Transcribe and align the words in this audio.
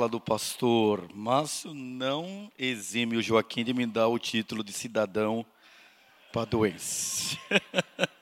fala 0.00 0.08
do 0.08 0.18
pastor 0.18 1.14
Márcio 1.14 1.74
não 1.74 2.50
exime 2.58 3.18
o 3.18 3.22
Joaquim 3.22 3.62
de 3.62 3.74
me 3.74 3.84
dar 3.84 4.08
o 4.08 4.18
título 4.18 4.64
de 4.64 4.72
cidadão 4.72 5.44
paduense. 6.32 7.38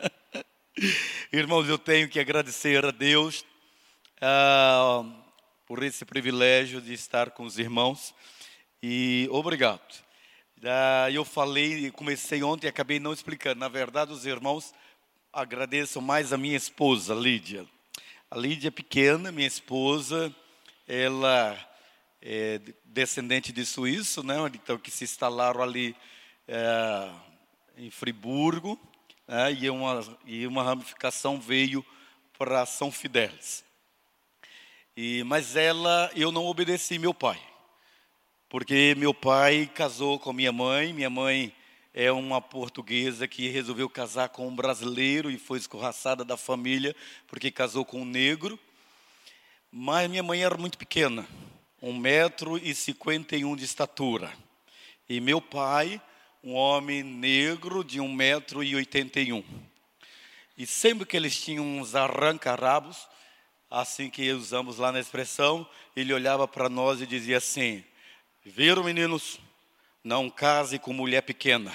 Irmãos, 1.32 1.68
eu 1.68 1.78
tenho 1.78 2.08
que 2.08 2.18
agradecer 2.18 2.84
a 2.84 2.90
Deus 2.90 3.44
ah, 4.20 5.04
por 5.66 5.84
esse 5.84 6.04
privilégio 6.04 6.80
de 6.80 6.92
estar 6.94 7.30
com 7.30 7.44
os 7.44 7.60
irmãos 7.60 8.12
e 8.82 9.28
obrigado. 9.30 10.02
Ah, 10.64 11.08
eu 11.12 11.24
falei, 11.24 11.92
comecei 11.92 12.42
ontem 12.42 12.66
e 12.66 12.70
acabei 12.70 12.98
não 12.98 13.12
explicando. 13.12 13.60
Na 13.60 13.68
verdade, 13.68 14.12
os 14.12 14.26
irmãos 14.26 14.74
agradeço 15.32 16.02
mais 16.02 16.32
a 16.32 16.36
minha 16.36 16.56
esposa, 16.56 17.14
Lídia. 17.14 17.64
A 18.28 18.36
Lídia 18.36 18.66
é 18.66 18.72
pequena, 18.72 19.30
minha 19.30 19.46
esposa, 19.46 20.34
ela 20.88 21.67
é 22.20 22.60
descendente 22.84 23.52
de 23.52 23.64
suíço, 23.64 24.22
né? 24.22 24.36
Então 24.54 24.78
que 24.78 24.90
se 24.90 25.04
instalaram 25.04 25.62
ali 25.62 25.94
é, 26.46 27.10
em 27.76 27.90
Friburgo, 27.90 28.78
né? 29.26 29.52
e 29.52 29.70
uma 29.70 30.18
e 30.26 30.46
uma 30.46 30.62
ramificação 30.62 31.40
veio 31.40 31.84
para 32.36 32.66
São 32.66 32.90
Fidélis. 32.90 33.64
E 34.96 35.22
mas 35.24 35.54
ela, 35.56 36.10
eu 36.14 36.32
não 36.32 36.46
obedeci 36.46 36.98
meu 36.98 37.14
pai, 37.14 37.40
porque 38.48 38.94
meu 38.96 39.14
pai 39.14 39.70
casou 39.72 40.18
com 40.18 40.32
minha 40.32 40.52
mãe, 40.52 40.92
minha 40.92 41.10
mãe 41.10 41.54
é 41.94 42.12
uma 42.12 42.40
portuguesa 42.40 43.26
que 43.26 43.48
resolveu 43.48 43.88
casar 43.88 44.28
com 44.28 44.46
um 44.46 44.54
brasileiro 44.54 45.30
e 45.30 45.38
foi 45.38 45.58
escorraçada 45.58 46.24
da 46.24 46.36
família 46.36 46.94
porque 47.26 47.50
casou 47.50 47.84
com 47.84 48.02
um 48.02 48.04
negro. 48.04 48.58
Mas 49.70 50.08
minha 50.08 50.22
mãe 50.22 50.42
era 50.42 50.56
muito 50.56 50.78
pequena, 50.78 51.28
um 51.80 51.96
metro 51.96 52.58
e 52.58 52.74
cinquenta 52.74 53.36
e 53.36 53.44
um 53.44 53.54
de 53.54 53.64
estatura. 53.64 54.32
E 55.08 55.20
meu 55.20 55.40
pai, 55.40 56.00
um 56.42 56.54
homem 56.54 57.02
negro 57.02 57.82
de 57.82 58.00
um 58.00 58.12
metro 58.12 58.62
e 58.62 58.74
oitenta 58.74 59.20
e 59.20 59.32
um. 59.32 59.44
E 60.56 60.66
sempre 60.66 61.06
que 61.06 61.16
eles 61.16 61.40
tinham 61.40 61.64
uns 61.64 61.94
arranca-rabos, 61.94 63.08
assim 63.70 64.10
que 64.10 64.30
usamos 64.32 64.78
lá 64.78 64.90
na 64.90 64.98
expressão, 64.98 65.68
ele 65.94 66.12
olhava 66.12 66.48
para 66.48 66.68
nós 66.68 67.00
e 67.00 67.06
dizia 67.06 67.38
assim: 67.38 67.84
Viram, 68.44 68.82
meninos? 68.82 69.38
Não 70.02 70.30
case 70.30 70.78
com 70.78 70.92
mulher 70.92 71.22
pequena. 71.22 71.72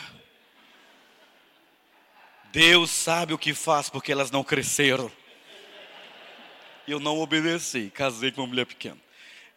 Deus 2.51 2.91
sabe 2.91 3.33
o 3.33 3.37
que 3.37 3.53
faz 3.53 3.89
porque 3.89 4.11
elas 4.11 4.31
não 4.31 4.43
cresceram. 4.43 5.11
Eu 6.87 6.99
não 6.99 7.19
obedeci, 7.19 7.89
casei 7.89 8.31
com 8.31 8.41
uma 8.41 8.47
mulher 8.47 8.65
pequena. 8.65 8.97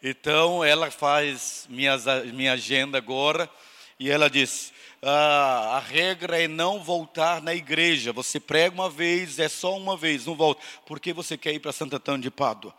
Então 0.02 0.62
ela 0.62 0.90
faz 0.90 1.66
minhas, 1.68 2.04
minha 2.32 2.52
agenda 2.52 2.98
agora 2.98 3.50
e 3.98 4.10
ela 4.10 4.28
diz: 4.28 4.72
ah, 5.02 5.76
a 5.76 5.80
regra 5.80 6.42
é 6.42 6.48
não 6.48 6.82
voltar 6.82 7.40
na 7.42 7.54
igreja. 7.54 8.12
Você 8.12 8.38
prega 8.40 8.74
uma 8.74 8.90
vez, 8.90 9.38
é 9.38 9.48
só 9.48 9.76
uma 9.76 9.96
vez, 9.96 10.26
não 10.26 10.34
volta. 10.34 10.62
Por 10.84 11.00
que 11.00 11.12
você 11.12 11.36
quer 11.36 11.52
ir 11.54 11.60
para 11.60 11.72
Santa 11.72 11.96
Antônio 11.96 12.22
de 12.22 12.30
Pádua? 12.30 12.74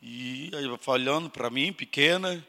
E 0.00 0.50
aí, 0.54 0.78
falando 0.78 1.30
para 1.30 1.48
mim, 1.48 1.72
pequena, 1.72 2.44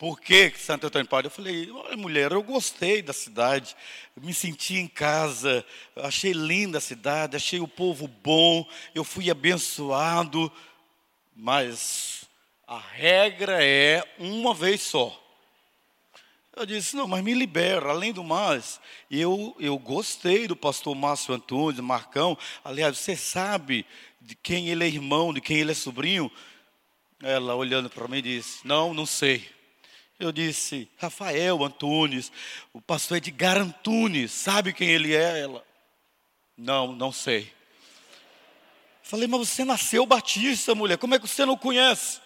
por 0.00 0.18
que 0.18 0.50
Santo 0.56 0.86
Antônio 0.86 1.06
Padre? 1.06 1.26
Eu 1.26 1.30
falei, 1.30 1.70
olha 1.70 1.94
mulher, 1.94 2.32
eu 2.32 2.42
gostei 2.42 3.02
da 3.02 3.12
cidade, 3.12 3.76
me 4.16 4.32
senti 4.32 4.76
em 4.76 4.88
casa, 4.88 5.62
achei 5.94 6.32
linda 6.32 6.78
a 6.78 6.80
cidade, 6.80 7.36
achei 7.36 7.60
o 7.60 7.68
povo 7.68 8.08
bom, 8.08 8.66
eu 8.94 9.04
fui 9.04 9.30
abençoado, 9.30 10.50
mas 11.36 12.19
a 12.70 12.78
regra 12.78 13.64
é 13.64 14.00
uma 14.16 14.54
vez 14.54 14.80
só. 14.82 15.20
Eu 16.54 16.64
disse, 16.64 16.94
não, 16.94 17.08
mas 17.08 17.20
me 17.24 17.34
libera, 17.34 17.90
além 17.90 18.12
do 18.12 18.22
mais, 18.22 18.80
eu, 19.10 19.56
eu 19.58 19.76
gostei 19.76 20.46
do 20.46 20.54
pastor 20.54 20.94
Márcio 20.94 21.34
Antunes, 21.34 21.80
Marcão, 21.80 22.38
aliás, 22.62 22.96
você 22.96 23.16
sabe 23.16 23.84
de 24.20 24.36
quem 24.36 24.68
ele 24.68 24.84
é 24.84 24.86
irmão, 24.86 25.34
de 25.34 25.40
quem 25.40 25.56
ele 25.56 25.72
é 25.72 25.74
sobrinho? 25.74 26.30
Ela 27.20 27.56
olhando 27.56 27.90
para 27.90 28.06
mim 28.06 28.22
disse, 28.22 28.64
não, 28.64 28.94
não 28.94 29.04
sei. 29.04 29.50
Eu 30.16 30.30
disse, 30.30 30.88
Rafael 30.96 31.64
Antunes, 31.64 32.30
o 32.72 32.80
pastor 32.80 33.16
Edgar 33.16 33.58
Antunes, 33.58 34.30
sabe 34.30 34.72
quem 34.72 34.90
ele 34.90 35.12
é? 35.12 35.40
Ela, 35.40 35.64
não, 36.56 36.92
não 36.92 37.10
sei. 37.10 37.52
Falei, 39.02 39.26
mas 39.26 39.48
você 39.48 39.64
nasceu 39.64 40.06
batista, 40.06 40.72
mulher, 40.72 40.98
como 40.98 41.16
é 41.16 41.18
que 41.18 41.26
você 41.26 41.44
não 41.44 41.56
conhece? 41.56 42.20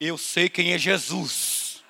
Eu 0.00 0.16
sei 0.16 0.48
quem 0.48 0.72
é 0.72 0.78
Jesus. 0.78 1.84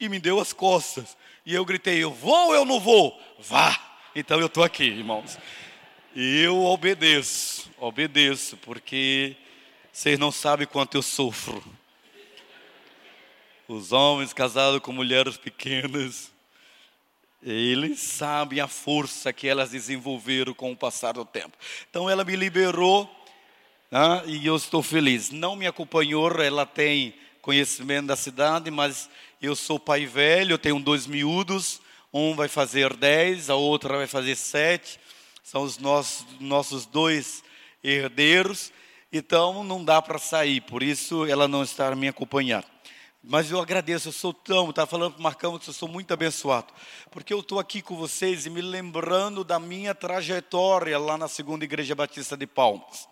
E 0.00 0.08
me 0.08 0.18
deu 0.18 0.40
as 0.40 0.52
costas. 0.52 1.16
E 1.46 1.54
eu 1.54 1.64
gritei, 1.64 2.02
eu 2.02 2.12
vou 2.12 2.48
ou 2.48 2.54
eu 2.54 2.64
não 2.64 2.80
vou? 2.80 3.18
Vá. 3.38 3.78
Então 4.14 4.40
eu 4.40 4.46
estou 4.46 4.64
aqui, 4.64 4.84
irmãos. 4.84 5.38
E 6.14 6.40
eu 6.40 6.64
obedeço, 6.64 7.70
obedeço, 7.78 8.56
porque 8.58 9.36
vocês 9.92 10.18
não 10.18 10.32
sabem 10.32 10.66
quanto 10.66 10.96
eu 10.96 11.02
sofro 11.02 11.62
os 13.68 13.92
homens 13.92 14.32
casados 14.32 14.80
com 14.80 14.92
mulheres 14.92 15.36
pequenas, 15.36 16.32
eles 17.42 18.00
sabem 18.00 18.60
a 18.60 18.66
força 18.66 19.30
que 19.30 19.46
elas 19.46 19.70
desenvolveram 19.70 20.54
com 20.54 20.72
o 20.72 20.76
passar 20.76 21.12
do 21.12 21.24
tempo. 21.24 21.56
Então 21.88 22.08
ela 22.08 22.24
me 22.24 22.34
liberou 22.34 23.08
né, 23.90 24.22
e 24.26 24.46
eu 24.46 24.56
estou 24.56 24.82
feliz. 24.82 25.30
Não 25.30 25.56
me 25.56 25.66
acompanhou, 25.66 26.30
ela 26.40 26.66
tem 26.66 27.14
conhecimento 27.40 28.08
da 28.08 28.16
cidade, 28.16 28.70
mas 28.70 29.08
eu 29.40 29.56
sou 29.56 29.78
pai 29.78 30.04
velho, 30.04 30.52
eu 30.52 30.58
tenho 30.58 30.78
dois 30.78 31.06
miúdos, 31.06 31.80
um 32.12 32.34
vai 32.34 32.48
fazer 32.48 32.94
dez, 32.94 33.48
a 33.48 33.54
outra 33.54 33.96
vai 33.96 34.06
fazer 34.06 34.36
sete, 34.36 35.00
são 35.42 35.62
os 35.62 35.78
nossos, 35.78 36.26
nossos 36.40 36.84
dois 36.84 37.42
herdeiros, 37.82 38.72
então 39.10 39.64
não 39.64 39.82
dá 39.82 40.02
para 40.02 40.18
sair, 40.18 40.60
por 40.60 40.82
isso 40.82 41.24
ela 41.24 41.48
não 41.48 41.62
está 41.62 41.94
me 41.94 42.08
acompanhando. 42.08 42.66
Mas 43.22 43.50
eu 43.50 43.60
agradeço, 43.60 44.08
eu 44.08 44.12
sou 44.12 44.32
tão, 44.32 44.70
estava 44.70 44.86
falando 44.86 45.12
para 45.12 45.20
o 45.20 45.22
Marcão 45.22 45.58
eu 45.66 45.72
sou 45.72 45.88
muito 45.88 46.12
abençoado, 46.12 46.72
porque 47.10 47.32
eu 47.32 47.40
estou 47.40 47.58
aqui 47.58 47.82
com 47.82 47.96
vocês 47.96 48.46
e 48.46 48.50
me 48.50 48.60
lembrando 48.60 49.42
da 49.42 49.58
minha 49.58 49.94
trajetória 49.94 50.98
lá 50.98 51.16
na 51.16 51.28
segunda 51.28 51.64
Igreja 51.64 51.94
Batista 51.94 52.36
de 52.36 52.46
Palmas. 52.46 53.08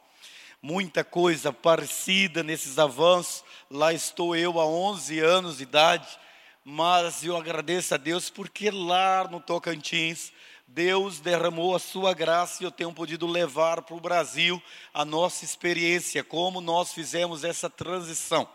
Muita 0.69 1.05
coisa 1.05 1.53
parecida 1.53 2.43
nesses 2.43 2.77
avanços, 2.77 3.45
lá 3.71 3.93
estou 3.93 4.35
eu 4.35 4.59
há 4.59 4.67
11 4.67 5.21
anos 5.21 5.59
de 5.59 5.63
idade, 5.63 6.19
mas 6.65 7.23
eu 7.23 7.37
agradeço 7.37 7.95
a 7.95 7.97
Deus 7.97 8.31
porque 8.31 8.69
lá 8.69 9.29
no 9.31 9.39
Tocantins, 9.39 10.33
Deus 10.67 11.21
derramou 11.21 11.77
a 11.77 11.79
sua 11.79 12.13
graça 12.13 12.61
e 12.61 12.67
eu 12.67 12.73
tenho 12.73 12.93
podido 12.93 13.29
levar 13.29 13.83
para 13.83 13.95
o 13.95 14.01
Brasil 14.01 14.61
a 14.93 15.05
nossa 15.05 15.45
experiência, 15.45 16.25
como 16.25 16.61
nós 16.61 16.93
fizemos 16.93 17.45
essa 17.45 17.71
transição. 17.71 18.49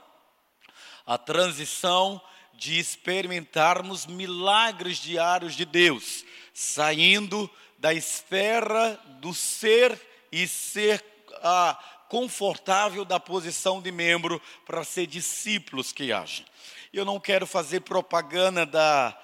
A 1.05 1.17
transição 1.17 2.21
de 2.53 2.77
experimentarmos 2.77 4.05
milagres 4.05 4.97
diários 4.97 5.55
de 5.55 5.63
Deus, 5.63 6.25
saindo 6.53 7.49
da 7.77 7.93
esfera 7.93 8.99
do 9.21 9.33
ser 9.33 9.97
e 10.29 10.45
ser 10.45 11.01
ah, 11.41 11.79
confortável 12.11 13.05
da 13.05 13.21
posição 13.21 13.81
de 13.81 13.89
membro 13.89 14.41
para 14.65 14.83
ser 14.83 15.07
discípulos 15.07 15.93
que 15.93 16.11
agem. 16.11 16.45
Eu 16.91 17.05
não 17.05 17.17
quero 17.17 17.47
fazer 17.47 17.79
propaganda 17.79 18.65
da, 18.65 19.17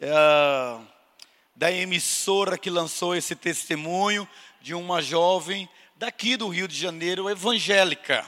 ah, 0.00 0.80
da 1.56 1.72
emissora 1.72 2.56
que 2.56 2.70
lançou 2.70 3.16
esse 3.16 3.34
testemunho 3.34 4.28
de 4.60 4.72
uma 4.72 5.02
jovem 5.02 5.68
daqui 5.96 6.36
do 6.36 6.46
Rio 6.46 6.68
de 6.68 6.78
Janeiro, 6.78 7.28
evangélica. 7.28 8.24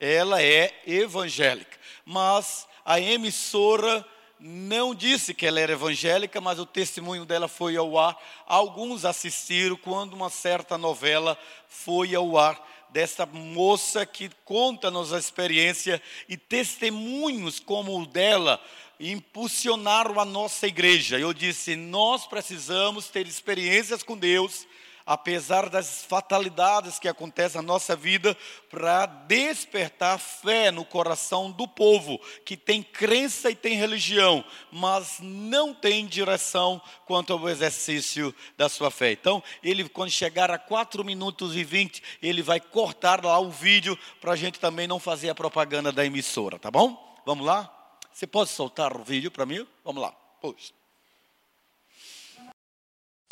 Ela 0.00 0.42
é 0.42 0.82
evangélica 0.86 1.76
mas 2.06 2.68
a 2.84 3.00
emissora 3.00 4.06
não 4.38 4.94
disse 4.94 5.34
que 5.34 5.44
ela 5.44 5.58
era 5.58 5.72
evangélica, 5.72 6.40
mas 6.40 6.60
o 6.60 6.64
testemunho 6.64 7.24
dela 7.24 7.48
foi 7.48 7.76
ao 7.76 7.98
ar. 7.98 8.16
Alguns 8.46 9.04
assistiram 9.04 9.76
quando 9.76 10.14
uma 10.14 10.30
certa 10.30 10.78
novela 10.78 11.36
foi 11.68 12.14
ao 12.14 12.38
ar 12.38 12.64
desta 12.90 13.26
moça 13.26 14.06
que 14.06 14.30
conta-nos 14.44 15.12
a 15.12 15.18
experiência 15.18 16.00
e 16.28 16.36
testemunhos 16.36 17.60
como 17.60 18.00
o 18.00 18.06
dela 18.06 18.60
impulsionaram 18.98 20.18
a 20.18 20.24
nossa 20.24 20.66
igreja. 20.66 21.18
Eu 21.18 21.34
disse: 21.34 21.76
nós 21.76 22.26
precisamos 22.26 23.08
ter 23.08 23.26
experiências 23.26 24.02
com 24.02 24.16
Deus 24.16 24.66
apesar 25.06 25.70
das 25.70 26.04
fatalidades 26.04 26.98
que 26.98 27.06
acontecem 27.06 27.60
na 27.60 27.66
nossa 27.66 27.94
vida, 27.94 28.36
para 28.68 29.06
despertar 29.06 30.18
fé 30.18 30.72
no 30.72 30.84
coração 30.84 31.50
do 31.50 31.68
povo 31.68 32.20
que 32.44 32.56
tem 32.56 32.82
crença 32.82 33.50
e 33.50 33.54
tem 33.54 33.74
religião, 33.74 34.44
mas 34.72 35.18
não 35.20 35.72
tem 35.72 36.06
direção 36.06 36.82
quanto 37.06 37.32
ao 37.32 37.48
exercício 37.48 38.34
da 38.56 38.68
sua 38.68 38.90
fé. 38.90 39.12
Então, 39.12 39.42
ele, 39.62 39.88
quando 39.88 40.10
chegar 40.10 40.50
a 40.50 40.58
4 40.58 41.04
minutos 41.04 41.54
e 41.54 41.62
20, 41.62 42.02
ele 42.20 42.42
vai 42.42 42.58
cortar 42.58 43.24
lá 43.24 43.38
o 43.38 43.50
vídeo 43.50 43.96
para 44.20 44.32
a 44.32 44.36
gente 44.36 44.58
também 44.58 44.88
não 44.88 44.98
fazer 44.98 45.30
a 45.30 45.34
propaganda 45.34 45.92
da 45.92 46.04
emissora, 46.04 46.58
tá 46.58 46.70
bom? 46.70 47.16
Vamos 47.24 47.46
lá? 47.46 47.72
Você 48.12 48.26
pode 48.26 48.50
soltar 48.50 48.96
o 48.96 49.04
vídeo 49.04 49.30
para 49.30 49.46
mim? 49.46 49.66
Vamos 49.84 50.02
lá. 50.02 50.10
Pois. 50.40 50.72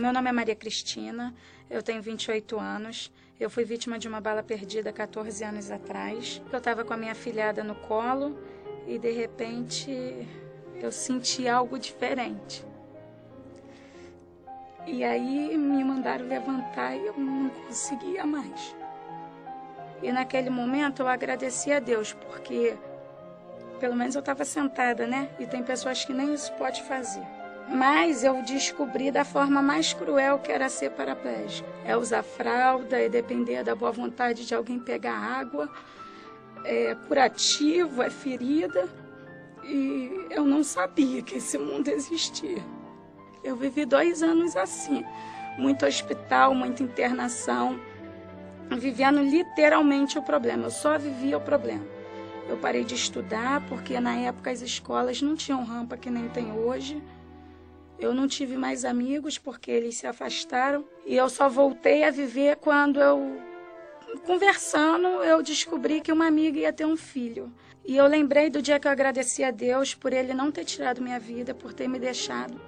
Meu 0.01 0.13
nome 0.13 0.29
é 0.29 0.33
Maria 0.33 0.57
Cristina, 0.57 1.33
eu 1.71 1.81
tenho 1.81 2.03
28 2.03 2.59
anos. 2.59 3.13
Eu 3.39 3.49
fui 3.49 3.65
vítima 3.65 3.97
de 3.97 4.09
uma 4.09 4.21
bala 4.21 4.43
perdida 4.43 4.93
14 4.93 5.45
anos 5.45 5.71
atrás. 5.71 6.43
Eu 6.51 6.59
estava 6.59 6.85
com 6.85 6.93
a 6.93 6.97
minha 6.97 7.15
filhada 7.15 7.63
no 7.63 7.77
colo 7.77 8.37
e 8.89 8.99
de 8.99 9.13
repente 9.13 10.27
eu 10.83 10.91
senti 10.91 11.47
algo 11.47 11.79
diferente. 11.79 12.67
E 14.85 15.05
aí 15.05 15.57
me 15.57 15.85
mandaram 15.85 16.27
levantar 16.27 16.97
e 16.97 17.07
eu 17.07 17.17
não 17.17 17.49
conseguia 17.51 18.27
mais. 18.27 18.75
E 20.03 20.11
naquele 20.11 20.51
momento 20.51 21.03
eu 21.03 21.07
agradeci 21.07 21.71
a 21.71 21.79
Deus, 21.79 22.13
porque 22.13 22.77
pelo 23.79 23.95
menos 23.95 24.17
eu 24.17 24.21
estava 24.21 24.45
sentada, 24.45 25.07
né? 25.07 25.31
E 25.39 25.47
tem 25.47 25.63
pessoas 25.63 26.05
que 26.05 26.13
nem 26.13 26.35
isso 26.35 26.53
pode 26.55 26.83
fazer. 26.83 27.44
Mas 27.69 28.23
eu 28.23 28.43
descobri 28.43 29.11
da 29.11 29.25
forma 29.25 29.63
mais 29.63 29.93
cruel 29.93 30.39
que 30.39 30.53
era 30.53 30.69
ser 30.69 30.91
paraplégico. 30.91 31.69
É 31.85 31.97
usar 31.97 32.23
fralda, 32.23 33.01
é 33.01 33.09
depender 33.09 33.63
da 33.65 33.75
boa 33.75 33.91
vontade 33.91 34.47
de 34.47 34.55
alguém 34.55 34.79
pegar 34.79 35.17
água, 35.17 35.69
é 36.65 36.95
curativo, 37.07 38.03
é 38.03 38.11
ferida. 38.11 38.89
E 39.65 40.27
eu 40.31 40.45
não 40.45 40.63
sabia 40.63 41.23
que 41.23 41.37
esse 41.37 41.57
mundo 41.57 41.89
existia. 41.89 42.63
Eu 43.43 43.57
vivi 43.57 43.85
dois 43.87 44.23
anos 44.23 44.57
assim, 44.57 45.05
muito 45.59 45.87
hospital, 45.87 46.55
muita 46.55 46.83
internação, 46.83 47.81
vivendo 48.71 49.21
literalmente 49.21 50.19
o 50.19 50.23
problema. 50.23 50.65
Eu 50.65 50.71
só 50.71 50.99
vivia 50.99 51.39
o 51.39 51.41
problema. 51.41 51.85
Eu 52.49 52.59
parei 52.59 52.85
de 52.85 52.95
estudar 52.95 53.67
porque 53.69 53.99
na 53.99 54.15
época 54.17 54.51
as 54.51 54.61
escolas 54.61 55.23
não 55.23 55.35
tinham 55.35 55.65
rampa 55.65 55.97
que 55.97 56.11
nem 56.11 56.29
tem 56.29 56.53
hoje. 56.53 57.03
Eu 57.99 58.13
não 58.13 58.27
tive 58.27 58.57
mais 58.57 58.85
amigos 58.85 59.39
porque 59.39 59.71
eles 59.71 59.97
se 59.97 60.07
afastaram 60.07 60.85
e 61.07 61.17
eu 61.17 61.29
só 61.29 61.49
voltei 61.49 62.05
a 62.05 62.11
viver 62.11 62.57
quando 62.57 63.01
eu 63.01 63.41
conversando 64.27 65.07
eu 65.25 65.43
descobri 65.43 66.01
que 66.01 66.13
uma 66.13 66.27
amiga 66.27 66.59
ia 66.59 66.73
ter 66.73 66.85
um 66.85 66.97
filho. 66.97 67.53
E 67.85 67.97
eu 67.97 68.07
lembrei 68.07 68.49
do 68.49 68.63
dia 68.63 68.81
que 68.81 68.89
eu 68.89 68.93
agradeci 68.93 69.45
a 69.45 69.51
Deus 69.51 69.95
por 69.95 70.13
ele 70.13 70.33
não 70.33 70.51
ter 70.51 70.65
tirado 70.65 71.03
minha 71.03 71.21
vida, 71.21 71.55
por 71.55 71.73
ter 71.73 71.87
me 71.87 71.99
deixado. 71.99 72.61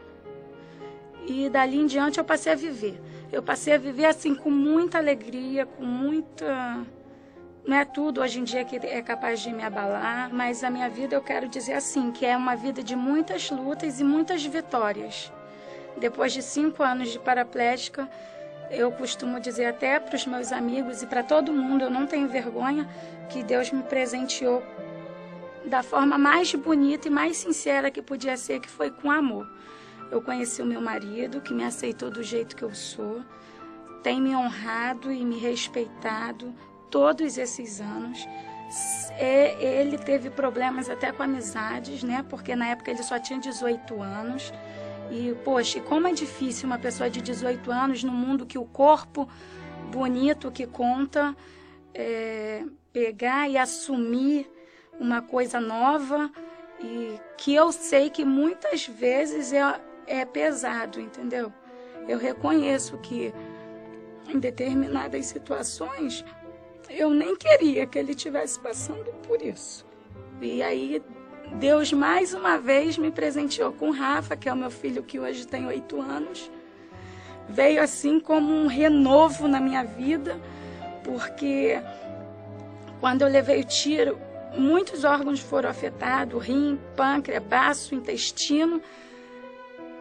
E 1.27 1.49
dali 1.49 1.79
em 1.79 1.87
diante 1.87 2.19
eu 2.19 2.25
passei 2.25 2.53
a 2.53 2.57
viver. 2.57 3.01
Eu 3.33 3.43
passei 3.43 3.75
a 3.75 3.79
viver 3.79 4.05
assim 4.05 4.35
com 4.35 4.51
muita 4.51 4.99
alegria, 4.99 5.67
com 5.67 5.85
muita 5.85 6.87
não 7.67 7.77
é 7.77 7.85
tudo 7.85 8.21
hoje 8.21 8.39
em 8.39 8.45
dia 8.45 8.65
que 8.65 8.77
é 8.77 9.03
capaz 9.03 9.41
de 9.41 9.53
me 9.53 9.65
abalar, 9.65 10.33
mas 10.33 10.63
a 10.63 10.71
minha 10.71 10.89
vida 10.89 11.17
eu 11.17 11.21
quero 11.21 11.49
dizer 11.49 11.73
assim, 11.73 12.13
que 12.13 12.25
é 12.25 12.37
uma 12.37 12.55
vida 12.55 12.81
de 12.81 12.95
muitas 12.95 13.51
lutas 13.51 13.99
e 13.99 14.05
muitas 14.05 14.45
vitórias. 14.45 15.33
Depois 15.97 16.33
de 16.33 16.43
cinco 16.43 16.85
anos 16.85 17.11
de 17.11 17.19
paraplégica, 17.19 18.09
eu 18.71 18.93
costumo 18.93 19.41
dizer 19.41 19.65
até 19.65 19.99
para 19.99 20.15
os 20.15 20.27
meus 20.27 20.53
amigos 20.53 21.03
e 21.03 21.07
para 21.07 21.25
todo 21.25 21.53
mundo, 21.53 21.83
eu 21.83 21.91
não 21.91 22.07
tenho 22.07 22.29
vergonha, 22.29 22.89
que 23.29 23.43
Deus 23.43 23.73
me 23.73 23.83
presenteou 23.83 24.63
da 25.65 25.83
forma 25.83 26.17
mais 26.17 26.55
bonita 26.55 27.09
e 27.09 27.11
mais 27.11 27.37
sincera 27.37 27.91
que 27.91 28.01
podia 28.01 28.37
ser, 28.37 28.61
que 28.61 28.71
foi 28.71 28.93
com 28.93 29.11
amor. 29.11 29.49
Eu 30.13 30.23
conheci 30.23 30.63
o 30.63 30.67
meu 30.67 30.81
marido, 30.81 31.41
que 31.41 31.53
me 31.53 31.65
aceitou 31.65 32.11
do 32.13 32.23
jeito 32.23 32.55
que 32.55 32.63
eu 32.63 32.73
sou, 32.73 33.25
tem 34.05 34.21
me 34.21 34.37
honrado 34.37 35.11
e 35.11 35.25
me 35.25 35.37
respeitado, 35.37 36.55
todos 36.91 37.39
esses 37.39 37.81
anos. 37.81 38.27
Ele 39.59 39.97
teve 39.97 40.29
problemas 40.29 40.91
até 40.91 41.13
com 41.13 41.23
amizades, 41.23 42.03
né? 42.03 42.25
Porque 42.29 42.55
na 42.57 42.69
época 42.69 42.91
ele 42.91 43.03
só 43.03 43.19
tinha 43.19 43.39
18 43.39 44.03
anos. 44.03 44.53
E, 45.11 45.35
poxa, 45.45 45.81
como 45.81 46.09
é 46.09 46.13
difícil 46.13 46.67
uma 46.67 46.79
pessoa 46.79 47.09
de 47.09 47.21
18 47.21 47.71
anos 47.71 48.03
no 48.03 48.13
mundo 48.13 48.45
que 48.45 48.59
o 48.59 48.65
corpo 48.65 49.29
bonito 49.91 50.51
que 50.51 50.67
conta 50.67 51.35
é, 51.95 52.65
pegar 52.93 53.49
e 53.49 53.57
assumir 53.57 54.51
uma 54.99 55.23
coisa 55.23 55.61
nova 55.61 56.31
e 56.81 57.19
que 57.37 57.55
eu 57.55 57.71
sei 57.71 58.11
que 58.11 58.25
muitas 58.25 58.87
vezes 58.87 59.53
é, 59.53 59.81
é 60.07 60.25
pesado, 60.25 61.01
entendeu? 61.01 61.53
Eu 62.09 62.19
reconheço 62.19 62.99
que 62.99 63.33
em 64.29 64.39
determinadas 64.39 65.27
situações 65.27 66.25
eu 66.89 67.11
nem 67.11 67.37
queria 67.37 67.87
que 67.87 67.99
ele 67.99 68.15
tivesse 68.15 68.59
passando 68.59 69.13
por 69.27 69.43
isso. 69.43 69.85
E 70.41 70.63
aí 70.63 71.03
Deus 71.55 71.93
mais 71.93 72.35
uma 72.35 72.59
vez 72.59 72.99
me 72.99 73.11
presenteou 73.11 73.73
com 73.73 73.91
Rafa, 73.91 74.37
que 74.37 74.49
é 74.49 74.53
o 74.53 74.57
meu 74.57 74.71
filho 74.71 75.03
que 75.03 75.19
hoje 75.19 75.47
tem 75.47 75.67
oito 75.67 76.01
anos. 76.01 76.51
Veio 77.49 77.81
assim 77.83 78.19
como 78.19 78.53
um 78.53 78.67
renovo 78.67 79.47
na 79.47 79.61
minha 79.61 79.85
vida, 79.85 80.41
porque 81.05 81.81
quando 83.01 83.23
eu 83.23 83.29
levei 83.29 83.61
o 83.61 83.65
tiro, 83.65 84.19
muitos 84.57 85.05
órgãos 85.05 85.41
foram 85.41 85.71
afetados, 85.71 86.45
rim, 86.45 86.79
pâncreas, 86.97 87.43
baço, 87.43 87.95
intestino. 87.95 88.83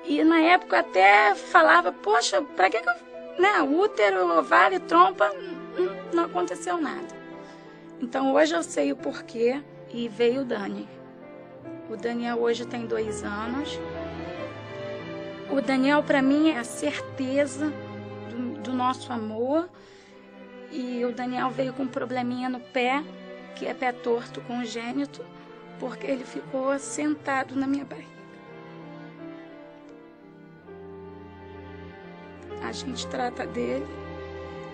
E 0.04 0.24
na 0.24 0.40
época 0.40 0.80
até 0.80 1.36
falava, 1.36 1.92
poxa, 1.92 2.42
para 2.42 2.70
que, 2.70 2.80
que 2.80 2.90
eu, 2.90 2.94
né, 3.40 3.62
útero, 3.62 4.38
ovário, 4.38 4.80
trompa, 4.80 5.32
não 6.16 6.26
aconteceu 6.26 6.82
nada. 6.82 7.14
Então 8.02 8.34
hoje 8.34 8.56
eu 8.56 8.64
sei 8.64 8.92
o 8.92 8.96
porquê 8.96 9.62
e 9.94 10.08
veio 10.08 10.42
o 10.42 10.46
Dani. 10.46 10.88
O 11.90 11.96
Daniel 11.96 12.38
hoje 12.38 12.66
tem 12.66 12.88
dois 12.88 13.24
anos. 13.24 13.80
O 15.52 15.62
Daniel 15.62 16.02
para 16.02 16.22
mim 16.22 16.50
é 16.50 16.58
a 16.58 16.64
certeza 16.64 17.72
do, 18.30 18.62
do 18.62 18.74
nosso 18.74 19.12
amor. 19.14 19.70
E 20.72 21.06
o 21.06 21.14
Daniel 21.14 21.50
veio 21.52 21.74
com 21.74 21.84
um 21.84 21.88
probleminha 21.88 22.50
no 22.50 22.60
pé, 22.60 23.04
que 23.56 23.66
é 23.66 23.74
pé 23.74 23.92
torto 23.92 24.42
congênito, 24.42 25.24
porque 25.80 26.08
ele 26.08 26.26
ficou 26.26 26.78
sentado 26.80 27.56
na 27.56 27.68
minha 27.68 27.86
barriga. 27.86 28.16
A 32.62 32.72
gente 32.72 33.06
trata 33.08 33.46
dele 33.46 34.05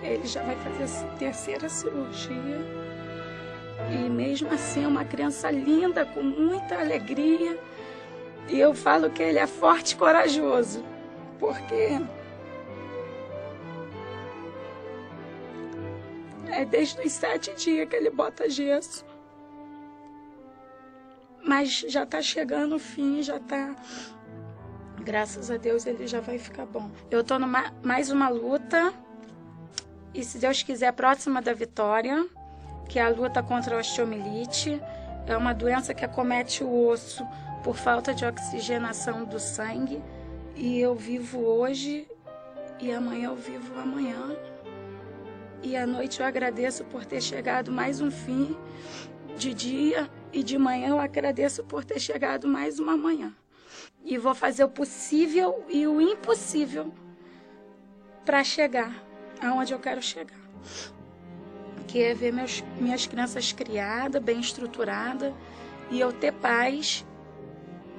ele 0.02 0.26
já 0.26 0.42
vai 0.42 0.56
fazer 0.56 0.84
a 0.84 1.16
terceira 1.16 1.68
cirurgia. 1.68 2.82
E 3.90 4.08
mesmo 4.08 4.52
assim 4.52 4.84
é 4.84 4.88
uma 4.88 5.04
criança 5.04 5.50
linda, 5.50 6.04
com 6.04 6.22
muita 6.22 6.78
alegria. 6.78 7.58
E 8.48 8.58
eu 8.58 8.74
falo 8.74 9.10
que 9.10 9.22
ele 9.22 9.38
é 9.38 9.46
forte 9.46 9.92
e 9.92 9.96
corajoso, 9.96 10.84
porque 11.38 12.00
é 16.50 16.64
desde 16.64 17.00
os 17.00 17.12
sete 17.12 17.54
dias 17.54 17.88
que 17.88 17.96
ele 17.96 18.10
bota 18.10 18.50
gesso. 18.50 19.04
Mas 21.44 21.80
já 21.88 22.04
está 22.04 22.20
chegando 22.20 22.76
o 22.76 22.78
fim, 22.78 23.22
já 23.22 23.36
está. 23.36 23.74
Graças 25.00 25.50
a 25.50 25.56
Deus 25.56 25.86
ele 25.86 26.06
já 26.06 26.20
vai 26.20 26.38
ficar 26.38 26.66
bom. 26.66 26.90
Eu 27.10 27.20
estou 27.20 27.38
numa 27.38 27.72
mais 27.82 28.10
uma 28.10 28.28
luta 28.28 28.92
e, 30.14 30.22
se 30.24 30.38
Deus 30.38 30.62
quiser, 30.62 30.92
próxima 30.92 31.40
da 31.40 31.54
vitória, 31.54 32.26
que 32.88 32.98
é 32.98 33.02
a 33.02 33.08
luta 33.08 33.42
contra 33.42 33.76
a 33.76 33.78
osteomielite. 33.78 34.80
É 35.26 35.36
uma 35.36 35.54
doença 35.54 35.94
que 35.94 36.04
acomete 36.04 36.62
o 36.62 36.88
osso 36.88 37.26
por 37.62 37.76
falta 37.76 38.12
de 38.12 38.24
oxigenação 38.24 39.24
do 39.24 39.38
sangue. 39.38 40.02
E 40.54 40.78
eu 40.78 40.94
vivo 40.94 41.40
hoje 41.40 42.06
e 42.78 42.92
amanhã 42.92 43.28
eu 43.28 43.36
vivo 43.36 43.78
amanhã. 43.80 44.36
E 45.62 45.76
à 45.76 45.86
noite 45.86 46.20
eu 46.20 46.26
agradeço 46.26 46.84
por 46.84 47.06
ter 47.06 47.22
chegado 47.22 47.70
mais 47.70 48.00
um 48.00 48.10
fim 48.10 48.56
de 49.38 49.54
dia 49.54 50.10
e 50.32 50.42
de 50.42 50.58
manhã 50.58 50.88
eu 50.88 51.00
agradeço 51.00 51.64
por 51.64 51.84
ter 51.84 52.00
chegado 52.00 52.46
mais 52.46 52.78
uma 52.78 52.96
manhã. 52.96 53.32
E 54.04 54.18
vou 54.18 54.34
fazer 54.34 54.64
o 54.64 54.68
possível 54.68 55.64
e 55.70 55.86
o 55.86 56.00
impossível 56.00 56.92
para 58.24 58.44
chegar 58.44 59.11
aonde 59.42 59.72
eu 59.72 59.78
quero 59.78 60.00
chegar. 60.00 60.40
Que 61.88 62.02
é 62.02 62.14
ver 62.14 62.32
meus, 62.32 62.62
minhas 62.78 63.06
crianças 63.06 63.52
criadas, 63.52 64.22
bem 64.22 64.40
estruturadas 64.40 65.34
e 65.90 66.00
eu 66.00 66.12
ter 66.12 66.32
paz 66.32 67.04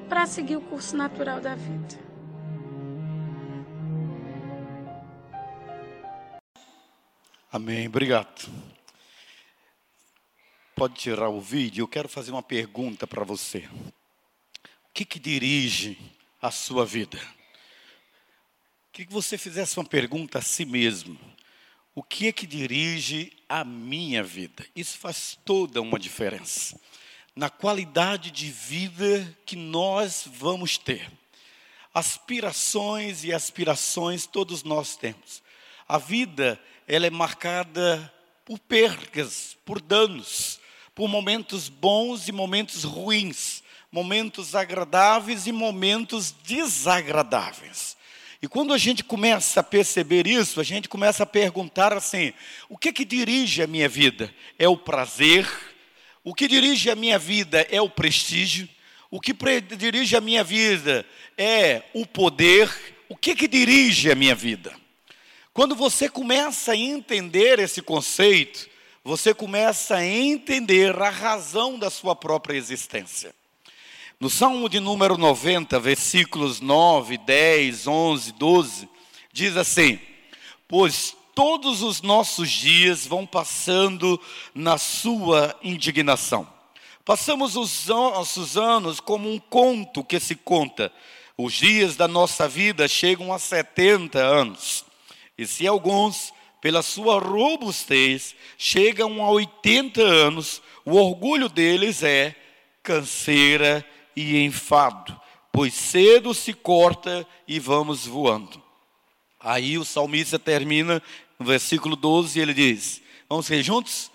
para 0.07 0.25
seguir 0.25 0.55
o 0.55 0.61
curso 0.61 0.95
natural 0.95 1.39
da 1.39 1.55
vida. 1.55 2.03
Amém, 7.51 7.87
obrigado. 7.87 8.49
Pode 10.75 10.95
tirar 10.95 11.29
o 11.29 11.39
vídeo, 11.39 11.83
eu 11.83 11.87
quero 11.87 12.09
fazer 12.09 12.31
uma 12.31 12.41
pergunta 12.41 13.05
para 13.05 13.23
você. 13.23 13.69
O 14.89 14.93
que, 14.93 15.05
que 15.05 15.19
dirige 15.19 15.97
a 16.41 16.49
sua 16.49 16.83
vida? 16.83 17.19
Queria 18.91 19.07
que 19.07 19.13
você 19.13 19.37
fizesse 19.37 19.77
uma 19.79 19.85
pergunta 19.85 20.39
a 20.39 20.41
si 20.41 20.65
mesmo. 20.65 21.17
O 21.95 22.01
que 22.01 22.27
é 22.27 22.31
que 22.31 22.47
dirige 22.47 23.31
a 23.47 23.63
minha 23.63 24.23
vida? 24.23 24.65
Isso 24.75 24.97
faz 24.97 25.37
toda 25.45 25.81
uma 25.81 25.99
diferença 25.99 26.79
na 27.35 27.49
qualidade 27.49 28.31
de 28.31 28.49
vida 28.49 29.37
que 29.45 29.55
nós 29.55 30.27
vamos 30.27 30.77
ter. 30.77 31.11
Aspirações 31.93 33.23
e 33.23 33.33
aspirações 33.33 34.25
todos 34.25 34.63
nós 34.63 34.95
temos. 34.95 35.41
A 35.87 35.97
vida, 35.97 36.59
ela 36.87 37.05
é 37.05 37.09
marcada 37.09 38.11
por 38.45 38.59
percas, 38.59 39.57
por 39.65 39.79
danos, 39.79 40.59
por 40.95 41.07
momentos 41.07 41.69
bons 41.69 42.27
e 42.27 42.31
momentos 42.31 42.83
ruins, 42.83 43.63
momentos 43.91 44.55
agradáveis 44.55 45.45
e 45.45 45.51
momentos 45.51 46.31
desagradáveis. 46.31 47.95
E 48.43 48.47
quando 48.49 48.73
a 48.73 48.77
gente 48.77 49.05
começa 49.05 49.61
a 49.61 49.63
perceber 49.63 50.27
isso, 50.27 50.59
a 50.59 50.65
gente 50.65 50.89
começa 50.89 51.23
a 51.23 51.25
perguntar 51.25 51.93
assim: 51.93 52.33
o 52.67 52.77
que 52.77 52.91
que 52.91 53.05
dirige 53.05 53.63
a 53.63 53.67
minha 53.67 53.87
vida? 53.87 54.35
É 54.59 54.67
o 54.67 54.75
prazer? 54.75 55.49
O 56.25 56.35
que 56.35 56.45
dirige 56.45 56.91
a 56.91 56.95
minha 56.95 57.17
vida 57.17 57.65
é 57.71 57.81
o 57.81 57.89
prestígio? 57.89 58.67
O 59.09 59.21
que 59.21 59.33
dirige 59.77 60.17
a 60.17 60.19
minha 60.19 60.43
vida 60.43 61.05
é 61.37 61.83
o 61.93 62.05
poder? 62.05 62.69
O 63.07 63.15
que 63.15 63.33
que 63.33 63.47
dirige 63.47 64.11
a 64.11 64.15
minha 64.15 64.35
vida? 64.35 64.75
Quando 65.53 65.73
você 65.73 66.09
começa 66.09 66.73
a 66.73 66.75
entender 66.75 67.59
esse 67.59 67.81
conceito, 67.81 68.69
você 69.05 69.33
começa 69.33 69.95
a 69.95 70.05
entender 70.05 70.93
a 71.01 71.09
razão 71.09 71.79
da 71.79 71.89
sua 71.89 72.13
própria 72.13 72.57
existência. 72.57 73.33
No 74.19 74.29
Salmo 74.29 74.69
de 74.69 74.79
número 74.79 75.17
90, 75.17 75.79
versículos 75.79 76.61
9, 76.61 77.17
10, 77.17 77.87
11, 77.87 78.31
12, 78.33 78.89
diz 79.31 79.57
assim: 79.57 79.99
Pois 80.67 81.15
todos 81.35 81.81
os 81.81 82.01
nossos 82.01 82.49
dias 82.49 83.05
vão 83.05 83.25
passando 83.25 84.19
na 84.53 84.77
sua 84.77 85.57
indignação. 85.63 86.47
Passamos 87.03 87.55
os 87.55 87.87
nossos 87.87 88.55
anos 88.55 88.99
como 88.99 89.29
um 89.29 89.39
conto 89.39 90.03
que 90.03 90.19
se 90.19 90.35
conta. 90.35 90.91
Os 91.37 91.53
dias 91.53 91.97
da 91.97 92.07
nossa 92.07 92.47
vida 92.47 92.87
chegam 92.87 93.33
a 93.33 93.39
70 93.39 94.19
anos. 94.19 94.85
E 95.37 95.45
se 95.45 95.67
alguns, 95.67 96.31
pela 96.61 96.81
sua 96.81 97.19
robustez, 97.19 98.35
chegam 98.57 99.21
a 99.21 99.29
80 99.31 100.01
anos, 100.01 100.61
o 100.85 100.95
orgulho 100.95 101.49
deles 101.49 102.03
é 102.03 102.35
canseira 102.81 103.85
e 104.15 104.37
enfado, 104.43 105.19
pois 105.51 105.73
cedo 105.73 106.33
se 106.33 106.53
corta 106.53 107.27
e 107.47 107.59
vamos 107.59 108.05
voando. 108.05 108.61
Aí 109.39 109.77
o 109.77 109.83
salmista 109.83 110.39
termina 110.39 111.01
no 111.37 111.45
versículo 111.45 111.95
12 111.95 112.39
ele 112.39 112.53
diz: 112.53 113.01
Vamos 113.27 113.45
ser 113.45 113.61
juntos? 113.61 114.11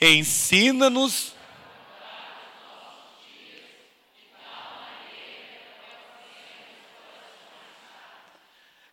Ensina-nos. 0.00 1.34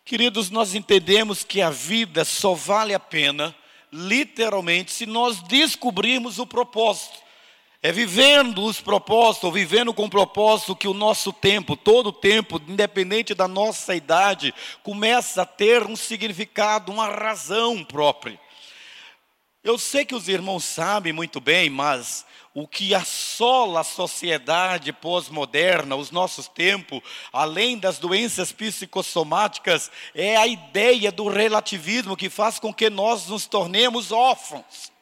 Queridos, 0.04 0.48
nós 0.48 0.74
entendemos 0.74 1.44
que 1.44 1.60
a 1.60 1.68
vida 1.68 2.24
só 2.24 2.54
vale 2.54 2.94
a 2.94 3.00
pena, 3.00 3.54
literalmente, 3.92 4.90
se 4.90 5.04
nós 5.04 5.42
descobrirmos 5.42 6.38
o 6.38 6.46
propósito. 6.46 7.18
É 7.80 7.92
vivendo 7.92 8.64
os 8.64 8.80
propósitos, 8.80 9.44
ou 9.44 9.52
vivendo 9.52 9.94
com 9.94 10.08
propósito 10.08 10.74
que 10.74 10.88
o 10.88 10.94
nosso 10.94 11.32
tempo, 11.32 11.76
todo 11.76 12.08
o 12.08 12.12
tempo, 12.12 12.60
independente 12.66 13.34
da 13.34 13.46
nossa 13.46 13.94
idade, 13.94 14.52
começa 14.82 15.42
a 15.42 15.46
ter 15.46 15.84
um 15.86 15.94
significado, 15.94 16.90
uma 16.90 17.06
razão 17.06 17.84
própria. 17.84 18.40
Eu 19.62 19.78
sei 19.78 20.04
que 20.04 20.14
os 20.14 20.28
irmãos 20.28 20.64
sabem 20.64 21.12
muito 21.12 21.40
bem, 21.40 21.70
mas 21.70 22.26
o 22.52 22.66
que 22.66 22.92
assola 22.96 23.80
a 23.80 23.84
sociedade 23.84 24.92
pós-moderna, 24.92 25.94
os 25.94 26.10
nossos 26.10 26.48
tempos, 26.48 27.00
além 27.32 27.78
das 27.78 28.00
doenças 28.00 28.50
psicossomáticas, 28.50 29.88
é 30.16 30.36
a 30.36 30.48
ideia 30.48 31.12
do 31.12 31.28
relativismo 31.28 32.16
que 32.16 32.28
faz 32.28 32.58
com 32.58 32.74
que 32.74 32.90
nós 32.90 33.28
nos 33.28 33.46
tornemos 33.46 34.10
órfãos. 34.10 34.97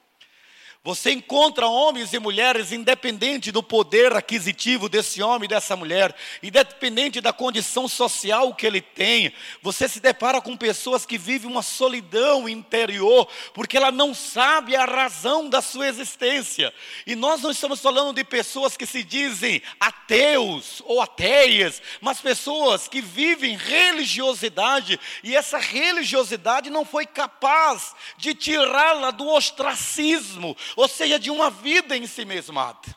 Você 0.87 1.11
encontra 1.11 1.67
homens 1.67 2.13
e 2.13 2.19
mulheres, 2.21 2.71
independente 2.71 3.51
do 3.51 3.61
poder 3.61 4.15
aquisitivo 4.15 4.89
desse 4.89 5.21
homem 5.21 5.47
e 5.47 5.49
dessa 5.49 5.75
mulher, 5.75 6.15
independente 6.41 7.21
da 7.21 7.33
condição 7.33 7.89
social 7.89 8.55
que 8.55 8.65
ele 8.65 8.81
tem, 8.81 9.33
você 9.61 9.89
se 9.89 9.99
depara 9.99 10.41
com 10.41 10.57
pessoas 10.57 11.05
que 11.05 11.19
vivem 11.19 11.51
uma 11.51 11.61
solidão 11.61 12.49
interior, 12.49 13.27
porque 13.53 13.77
ela 13.77 13.91
não 13.91 14.15
sabe 14.15 14.77
a 14.77 14.85
razão 14.85 15.49
da 15.49 15.61
sua 15.61 15.89
existência. 15.89 16.73
E 17.05 17.17
nós 17.17 17.43
não 17.43 17.51
estamos 17.51 17.81
falando 17.81 18.15
de 18.15 18.23
pessoas 18.23 18.77
que 18.77 18.87
se 18.87 19.03
dizem 19.03 19.61
ateus 19.81 20.85
ou 20.85 21.01
ateias, 21.01 21.83
mas 22.01 22.21
pessoas 22.21 22.87
que 22.87 23.01
vivem 23.01 23.57
religiosidade, 23.57 25.01
e 25.25 25.35
essa 25.35 25.59
religiosidade 25.59 26.71
não 26.71 26.85
foi 26.85 27.07
capaz 27.07 27.93
de 28.17 28.35
tirá-la 28.35 29.11
do 29.11 29.27
ostracismo 29.27 30.57
ou 30.77 30.87
seja, 30.87 31.19
de 31.19 31.31
uma 31.31 31.51
vida 31.51 31.97
em 31.97 32.07
si 32.07 32.25
mesmada. 32.25 32.95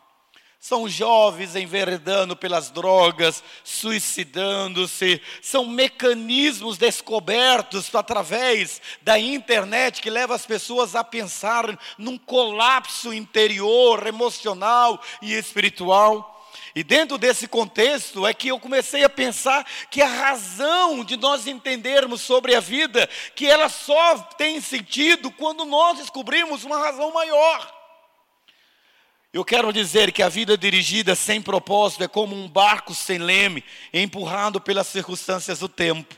São 0.59 0.89
jovens 0.89 1.55
enveredando 1.55 2.35
pelas 2.35 2.69
drogas, 2.69 3.41
suicidando-se, 3.63 5.21
são 5.41 5.65
mecanismos 5.65 6.77
descobertos 6.77 7.95
através 7.95 8.81
da 9.01 9.17
internet 9.17 10.01
que 10.01 10.09
leva 10.09 10.35
as 10.35 10.45
pessoas 10.45 10.95
a 10.95 11.03
pensar 11.03 11.79
num 11.97 12.17
colapso 12.17 13.13
interior, 13.13 14.05
emocional 14.05 15.01
e 15.21 15.33
espiritual. 15.33 16.38
E 16.79 16.83
dentro 16.83 17.17
desse 17.17 17.45
contexto 17.45 18.25
é 18.25 18.33
que 18.33 18.47
eu 18.47 18.57
comecei 18.57 19.03
a 19.03 19.09
pensar 19.09 19.67
que 19.91 20.01
a 20.01 20.07
razão 20.07 21.03
de 21.03 21.17
nós 21.17 21.45
entendermos 21.45 22.21
sobre 22.21 22.55
a 22.55 22.61
vida, 22.61 23.05
que 23.35 23.45
ela 23.45 23.67
só 23.67 24.17
tem 24.37 24.61
sentido 24.61 25.29
quando 25.29 25.65
nós 25.65 25.97
descobrimos 25.97 26.63
uma 26.63 26.79
razão 26.79 27.11
maior. 27.11 27.69
Eu 29.33 29.43
quero 29.43 29.73
dizer 29.73 30.13
que 30.13 30.23
a 30.23 30.29
vida 30.29 30.57
dirigida 30.57 31.15
sem 31.15 31.41
propósito 31.41 32.05
é 32.05 32.07
como 32.07 32.33
um 32.33 32.47
barco 32.47 32.95
sem 32.95 33.17
leme, 33.17 33.61
empurrado 33.93 34.61
pelas 34.61 34.87
circunstâncias 34.87 35.59
do 35.59 35.67
tempo. 35.67 36.15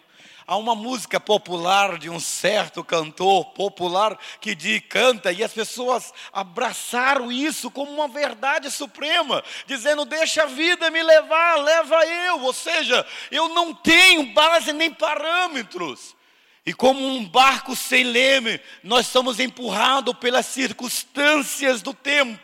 Há 0.52 0.58
uma 0.58 0.76
música 0.76 1.18
popular 1.18 1.98
de 1.98 2.10
um 2.10 2.20
certo 2.20 2.84
cantor 2.84 3.46
popular 3.54 4.20
que 4.42 4.54
diz, 4.54 4.82
canta 4.90 5.32
e 5.32 5.42
as 5.42 5.54
pessoas 5.54 6.14
abraçaram 6.34 7.32
isso 7.32 7.72
como 7.72 7.90
uma 7.90 8.10
verdade 8.10 8.70
suprema, 8.70 9.42
dizendo: 9.66 10.04
Deixa 10.04 10.44
a 10.44 10.48
vida 10.48 10.92
me 10.92 11.02
levar, 11.02 11.56
leva 11.56 12.06
eu. 12.06 12.42
Ou 12.42 12.52
seja, 12.52 13.08
eu 13.32 13.48
não 13.48 13.74
tenho 13.74 14.34
base 14.34 14.74
nem 14.74 14.92
parâmetros. 14.92 16.18
E 16.66 16.74
como 16.74 17.00
um 17.00 17.24
barco 17.24 17.74
sem 17.74 18.04
leme, 18.04 18.60
nós 18.84 19.08
somos 19.08 19.40
empurrados 19.40 20.14
pelas 20.16 20.48
circunstâncias 20.48 21.82
do 21.82 21.94
tempo. 21.94 22.38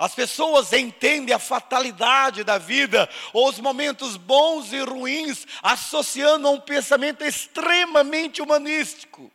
As 0.00 0.14
pessoas 0.14 0.72
entendem 0.72 1.34
a 1.34 1.38
fatalidade 1.38 2.42
da 2.42 2.56
vida, 2.56 3.06
ou 3.34 3.50
os 3.50 3.60
momentos 3.60 4.16
bons 4.16 4.72
e 4.72 4.80
ruins, 4.80 5.46
associando 5.62 6.48
a 6.48 6.50
um 6.50 6.58
pensamento 6.58 7.22
extremamente 7.22 8.40
humanístico. 8.40 9.30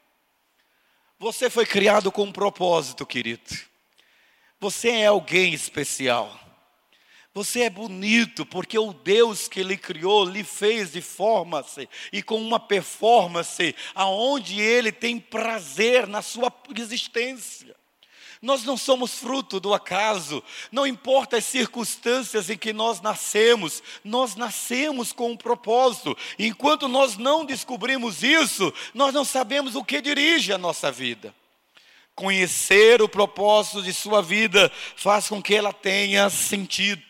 Você 1.20 1.52
foi 1.52 1.68
criado 1.68 2.12
com 2.12 2.24
um 2.24 2.32
propósito, 2.32 3.06
querido. 3.06 3.44
Você 4.60 4.90
é 4.90 5.06
alguém 5.06 5.54
especial. 5.54 6.36
Você 7.32 7.62
é 7.62 7.70
bonito 7.70 8.44
porque 8.44 8.80
o 8.80 8.92
Deus 8.92 9.48
que 9.48 9.62
lhe 9.62 9.78
criou 9.78 10.26
lhe 10.26 10.44
fez 10.44 10.94
de 10.94 11.02
forma 11.02 11.64
e 12.12 12.24
com 12.24 12.42
uma 12.42 12.60
performance 12.60 13.76
aonde 13.94 14.60
ele 14.60 14.92
tem 14.92 15.20
prazer 15.20 16.08
na 16.08 16.24
sua 16.24 16.52
existência. 16.76 17.76
Nós 18.46 18.64
não 18.64 18.78
somos 18.78 19.16
fruto 19.16 19.60
do 19.60 19.74
acaso, 19.74 20.44
não 20.72 20.86
importa 20.86 21.38
as 21.38 21.46
circunstâncias 21.46 22.48
em 22.48 22.56
que 22.56 22.72
nós 22.72 23.02
nascemos, 23.02 23.82
nós 24.04 24.36
nascemos 24.36 25.12
com 25.12 25.32
um 25.32 25.36
propósito. 25.36 26.16
Enquanto 26.38 26.88
nós 26.88 27.18
não 27.18 27.44
descobrimos 27.44 28.22
isso, 28.22 28.72
nós 28.94 29.12
não 29.16 29.26
sabemos 29.26 29.74
o 29.74 29.84
que 29.84 30.00
dirige 30.00 30.54
a 30.54 30.60
nossa 30.60 30.92
vida. 30.92 31.34
Conhecer 32.14 33.02
o 33.02 33.10
propósito 33.10 33.82
de 33.82 33.92
sua 33.92 34.22
vida 34.22 34.72
faz 34.96 35.28
com 35.28 35.42
que 35.42 35.56
ela 35.56 35.74
tenha 35.74 36.30
sentido. 36.30 37.02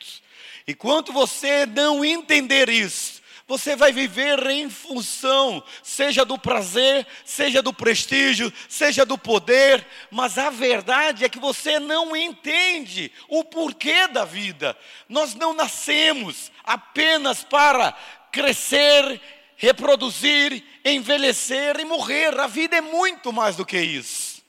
E 0.65 0.73
quando 0.73 1.11
você 1.11 1.65
não 1.65 2.05
entender 2.05 2.69
isso, 2.69 3.14
Você 3.47 3.75
vai 3.75 3.91
viver 3.91 4.43
em 4.47 4.71
função, 4.71 5.63
seja 5.83 6.25
do 6.25 6.35
prazer, 6.35 7.05
seja 7.23 7.61
do 7.61 7.71
prestígio, 7.71 8.51
seja 8.67 9.05
do 9.05 9.19
poder, 9.19 9.85
mas 10.09 10.39
a 10.39 10.49
verdade 10.49 11.23
é 11.23 11.29
que 11.29 11.37
você 11.37 11.79
não 11.79 12.15
entende 12.15 13.11
o 13.27 13.43
porquê 13.43 14.07
da 14.07 14.25
vida. 14.25 14.75
Nós 15.07 15.35
não 15.35 15.53
nascemos 15.53 16.51
apenas 16.63 17.43
para 17.43 17.95
crescer, 18.31 19.21
reproduzir, 19.55 20.63
envelhecer 20.83 21.79
e 21.79 21.85
morrer. 21.85 22.39
A 22.39 22.47
vida 22.47 22.77
é 22.77 22.81
muito 22.81 23.31
mais 23.31 23.55
do 23.55 23.65
que 23.65 23.79
isso. 23.79 24.43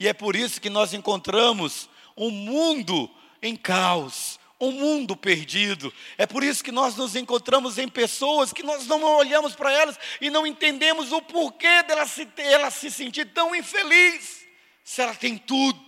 E 0.00 0.08
é 0.08 0.12
por 0.12 0.34
isso 0.34 0.60
que 0.60 0.68
nós 0.68 0.92
encontramos 0.92 1.88
um 2.16 2.30
mundo 2.30 3.08
em 3.40 3.54
caos, 3.54 4.40
um 4.60 4.70
mundo 4.70 5.16
perdido. 5.16 5.92
É 6.16 6.26
por 6.26 6.42
isso 6.42 6.62
que 6.62 6.72
nós 6.72 6.96
nos 6.96 7.16
encontramos 7.16 7.78
em 7.78 7.88
pessoas 7.88 8.52
que 8.52 8.62
nós 8.62 8.86
não 8.86 9.02
olhamos 9.02 9.54
para 9.54 9.72
elas 9.72 9.98
e 10.20 10.30
não 10.30 10.46
entendemos 10.46 11.12
o 11.12 11.20
porquê 11.20 11.82
dela 11.82 12.06
se, 12.06 12.28
ela 12.36 12.70
se 12.70 12.90
sentir 12.90 13.26
tão 13.26 13.54
infeliz. 13.54 14.44
Se 14.82 15.02
ela 15.02 15.14
tem 15.14 15.36
tudo, 15.36 15.80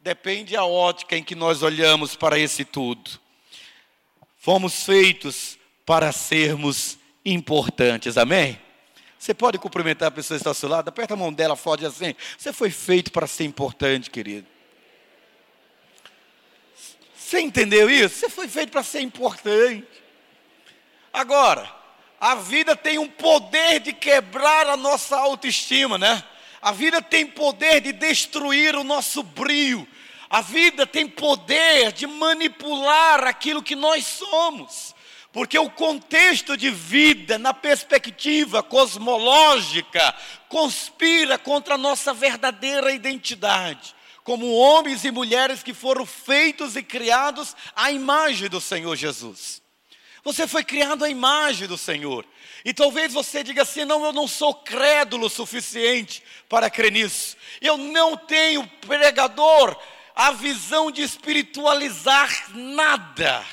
depende 0.00 0.56
a 0.56 0.64
ótica 0.64 1.16
em 1.16 1.24
que 1.24 1.34
nós 1.34 1.62
olhamos 1.62 2.16
para 2.16 2.38
esse 2.38 2.64
tudo. 2.64 3.20
Fomos 4.38 4.84
feitos 4.84 5.58
para 5.84 6.12
sermos 6.12 6.98
importantes, 7.24 8.16
amém? 8.16 8.58
Você 9.18 9.34
pode 9.34 9.58
cumprimentar 9.58 10.08
a 10.08 10.10
pessoa 10.10 10.38
que 10.38 10.40
está 10.40 10.50
ao 10.50 10.54
seu 10.54 10.68
lado, 10.68 10.88
aperta 10.88 11.12
a 11.12 11.16
mão 11.16 11.30
dela, 11.30 11.54
forte 11.54 11.84
assim. 11.84 12.14
Você 12.38 12.54
foi 12.54 12.70
feito 12.70 13.12
para 13.12 13.26
ser 13.26 13.44
importante, 13.44 14.10
querido. 14.10 14.46
Você 17.30 17.38
entendeu 17.38 17.88
isso? 17.88 18.16
Você 18.16 18.28
foi 18.28 18.48
feito 18.48 18.72
para 18.72 18.82
ser 18.82 19.02
importante. 19.02 19.86
Agora, 21.12 21.72
a 22.20 22.34
vida 22.34 22.74
tem 22.74 22.98
um 22.98 23.06
poder 23.06 23.78
de 23.78 23.92
quebrar 23.92 24.66
a 24.66 24.76
nossa 24.76 25.16
autoestima, 25.16 25.96
né? 25.96 26.24
A 26.60 26.72
vida 26.72 27.00
tem 27.00 27.24
poder 27.24 27.82
de 27.82 27.92
destruir 27.92 28.74
o 28.74 28.82
nosso 28.82 29.22
brilho. 29.22 29.86
A 30.28 30.40
vida 30.40 30.84
tem 30.84 31.06
poder 31.06 31.92
de 31.92 32.04
manipular 32.04 33.22
aquilo 33.22 33.62
que 33.62 33.76
nós 33.76 34.04
somos. 34.06 34.92
Porque 35.32 35.56
o 35.56 35.70
contexto 35.70 36.56
de 36.56 36.68
vida, 36.68 37.38
na 37.38 37.54
perspectiva 37.54 38.60
cosmológica, 38.60 40.12
conspira 40.48 41.38
contra 41.38 41.76
a 41.76 41.78
nossa 41.78 42.12
verdadeira 42.12 42.90
identidade 42.90 43.94
como 44.30 44.54
homens 44.54 45.04
e 45.04 45.10
mulheres 45.10 45.60
que 45.60 45.74
foram 45.74 46.06
feitos 46.06 46.76
e 46.76 46.84
criados 46.84 47.56
à 47.74 47.90
imagem 47.90 48.48
do 48.48 48.60
Senhor 48.60 48.94
Jesus. 48.94 49.60
Você 50.22 50.46
foi 50.46 50.62
criado 50.62 51.04
à 51.04 51.10
imagem 51.10 51.66
do 51.66 51.76
Senhor. 51.76 52.24
E 52.64 52.72
talvez 52.72 53.12
você 53.12 53.42
diga 53.42 53.62
assim: 53.62 53.84
não, 53.84 54.04
eu 54.04 54.12
não 54.12 54.28
sou 54.28 54.54
crédulo 54.54 55.26
o 55.26 55.28
suficiente 55.28 56.22
para 56.48 56.70
crer 56.70 56.92
nisso. 56.92 57.36
Eu 57.60 57.76
não 57.76 58.16
tenho, 58.16 58.64
pregador, 58.86 59.76
a 60.14 60.30
visão 60.30 60.92
de 60.92 61.02
espiritualizar 61.02 62.52
nada. 62.54 63.44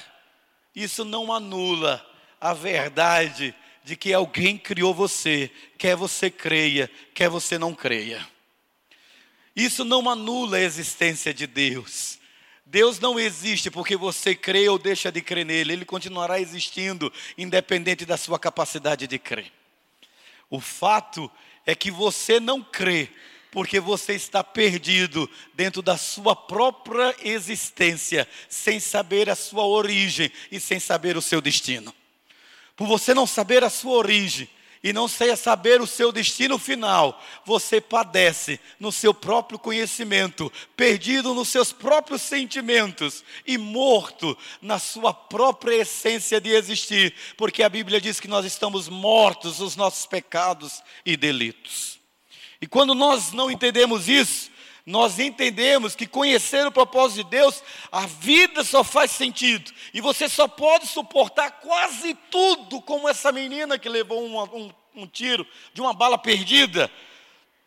Isso 0.76 1.04
não 1.04 1.34
anula 1.34 2.08
a 2.40 2.54
verdade 2.54 3.56
de 3.84 3.96
que 3.96 4.14
alguém 4.14 4.60
criou 4.60 4.94
você, 4.94 5.50
quer 5.76 5.96
você 5.96 6.30
creia, 6.30 6.88
quer 7.16 7.30
você 7.30 7.58
não 7.58 7.74
creia. 7.74 8.37
Isso 9.58 9.84
não 9.84 10.08
anula 10.08 10.58
a 10.58 10.62
existência 10.62 11.34
de 11.34 11.48
Deus. 11.48 12.20
Deus 12.64 13.00
não 13.00 13.20
existe 13.20 13.72
porque 13.72 13.98
você 13.98 14.36
crê 14.36 14.70
ou 14.70 14.78
deixa 14.78 15.12
de 15.12 15.20
crer 15.20 15.44
nele, 15.44 15.74
ele 15.74 15.86
continuará 15.86 16.40
existindo, 16.40 17.12
independente 17.36 18.06
da 18.06 18.18
sua 18.18 18.38
capacidade 18.38 19.08
de 19.08 19.18
crer. 19.18 19.52
O 20.48 20.60
fato 20.60 21.32
é 21.66 21.74
que 21.74 21.90
você 21.90 22.40
não 22.40 22.62
crê, 22.62 23.10
porque 23.50 23.80
você 23.80 24.14
está 24.14 24.44
perdido 24.44 25.28
dentro 25.56 25.82
da 25.82 25.98
sua 25.98 26.36
própria 26.36 27.16
existência, 27.24 28.28
sem 28.48 28.80
saber 28.80 29.28
a 29.28 29.36
sua 29.36 29.66
origem 29.66 30.32
e 30.52 30.60
sem 30.60 30.80
saber 30.80 31.18
o 31.18 31.22
seu 31.22 31.42
destino. 31.42 31.92
Por 32.76 32.86
você 32.86 33.12
não 33.12 33.26
saber 33.26 33.64
a 33.64 33.72
sua 33.72 33.94
origem, 33.94 34.48
e 34.84 34.94
não 34.94 35.08
sei 35.08 35.36
saber 35.36 35.82
o 35.82 35.88
seu 35.88 36.12
destino 36.12 36.58
final, 36.58 37.22
você 37.46 37.82
padece 37.82 38.60
no 38.80 38.92
seu 38.92 39.14
próprio 39.14 39.58
conhecimento, 39.58 40.52
perdido 40.76 41.34
nos 41.34 41.50
seus 41.50 41.72
próprios 41.72 42.22
sentimentos 42.22 43.24
e 43.46 43.58
morto 43.58 44.38
na 44.62 44.80
sua 44.80 45.14
própria 45.14 45.76
essência 45.76 46.40
de 46.40 46.50
existir, 46.52 47.14
porque 47.36 47.64
a 47.64 47.70
Bíblia 47.70 48.00
diz 48.00 48.20
que 48.20 48.28
nós 48.28 48.46
estamos 48.46 48.88
mortos 48.88 49.60
nos 49.60 49.76
nossos 49.76 50.06
pecados 50.06 50.82
e 51.06 51.18
delitos. 51.18 52.00
E 52.62 52.68
quando 52.68 52.96
nós 52.96 53.32
não 53.32 53.52
entendemos 53.52 54.08
isso, 54.08 54.50
nós 54.88 55.20
entendemos 55.20 55.98
que 55.98 56.08
conhecer 56.08 56.66
o 56.66 56.72
propósito 56.72 57.26
de 57.26 57.30
Deus, 57.30 57.62
a 57.92 58.08
vida 58.08 58.64
só 58.64 58.86
faz 58.86 59.12
sentido. 59.12 59.70
E 59.94 60.00
você 60.00 60.30
só 60.30 60.48
pode 60.48 60.88
suportar 60.88 61.60
quase 61.60 62.14
tudo, 62.32 62.82
como 62.82 63.10
essa 63.10 63.30
menina 63.30 63.78
que 63.78 63.90
levou 63.90 64.26
uma, 64.26 64.44
um, 64.46 64.74
um 64.96 65.06
tiro 65.06 65.46
de 65.74 65.82
uma 65.82 65.94
bala 65.94 66.18
perdida. 66.18 66.90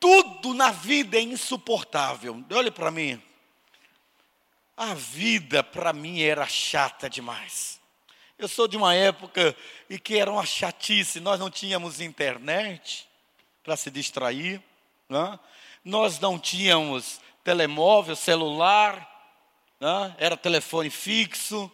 Tudo 0.01 0.55
na 0.55 0.71
vida 0.71 1.19
é 1.19 1.21
insuportável. 1.21 2.43
Olhe 2.53 2.71
para 2.71 2.91
mim. 2.91 3.23
A 4.75 4.95
vida 4.95 5.63
para 5.63 5.93
mim 5.93 6.23
era 6.23 6.49
chata 6.49 7.11
demais. 7.11 7.79
Eu 8.39 8.49
sou 8.49 8.67
de 8.67 8.79
uma 8.79 8.95
época 8.95 9.55
em 9.91 9.99
que 9.99 10.17
era 10.17 10.33
uma 10.33 10.47
chatice, 10.47 11.21
nós 11.21 11.39
não 11.39 11.51
tínhamos 11.51 12.01
internet 12.01 13.07
para 13.63 13.77
se 13.77 13.91
distrair. 13.91 14.63
Né? 15.07 15.39
Nós 15.85 16.19
não 16.19 16.39
tínhamos 16.39 17.21
telemóvel, 17.43 18.15
celular, 18.15 19.09
né? 19.81 20.15
era 20.19 20.37
telefone 20.37 20.91
fixo, 20.91 21.71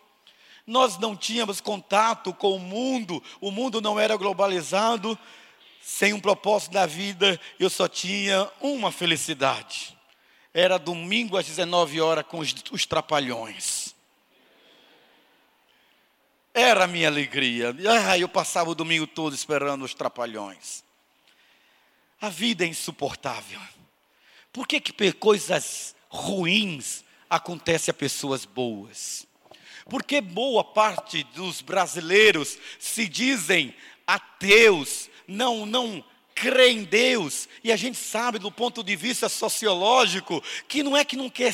nós 0.66 0.98
não 0.98 1.16
tínhamos 1.16 1.60
contato 1.60 2.32
com 2.32 2.56
o 2.56 2.58
mundo, 2.58 3.22
o 3.40 3.50
mundo 3.50 3.80
não 3.80 3.98
era 3.98 4.16
globalizado, 4.16 5.18
sem 5.80 6.12
um 6.12 6.20
propósito 6.20 6.72
da 6.72 6.86
vida, 6.86 7.40
eu 7.60 7.70
só 7.70 7.86
tinha 7.86 8.50
uma 8.60 8.90
felicidade. 8.90 9.96
Era 10.52 10.78
domingo 10.78 11.36
às 11.36 11.46
19 11.46 12.00
horas 12.00 12.26
com 12.26 12.38
os, 12.38 12.52
os 12.72 12.86
trapalhões. 12.86 13.94
Era 16.52 16.84
a 16.84 16.86
minha 16.86 17.06
alegria. 17.06 17.76
Ah, 18.08 18.18
eu 18.18 18.28
passava 18.28 18.70
o 18.70 18.74
domingo 18.74 19.06
todo 19.06 19.34
esperando 19.34 19.84
os 19.84 19.92
trapalhões. 19.92 20.82
A 22.20 22.30
vida 22.30 22.64
é 22.64 22.68
insuportável. 22.68 23.60
Por 24.56 24.66
que, 24.66 24.80
que 24.80 25.12
coisas 25.12 25.94
ruins 26.08 27.04
acontecem 27.28 27.92
a 27.92 27.94
pessoas 27.94 28.46
boas? 28.46 29.26
Porque 29.84 30.18
boa 30.18 30.64
parte 30.64 31.22
dos 31.34 31.60
brasileiros 31.60 32.56
se 32.78 33.06
dizem 33.06 33.74
ateus, 34.06 35.10
não, 35.28 35.66
não 35.66 36.02
crê 36.36 36.70
em 36.70 36.84
Deus, 36.84 37.48
e 37.64 37.72
a 37.72 37.76
gente 37.76 37.96
sabe 37.96 38.38
do 38.38 38.50
ponto 38.50 38.84
de 38.84 38.94
vista 38.94 39.26
sociológico 39.26 40.42
que 40.68 40.82
não 40.82 40.94
é 40.94 41.02
que 41.02 41.16
não, 41.16 41.30
quer, 41.30 41.50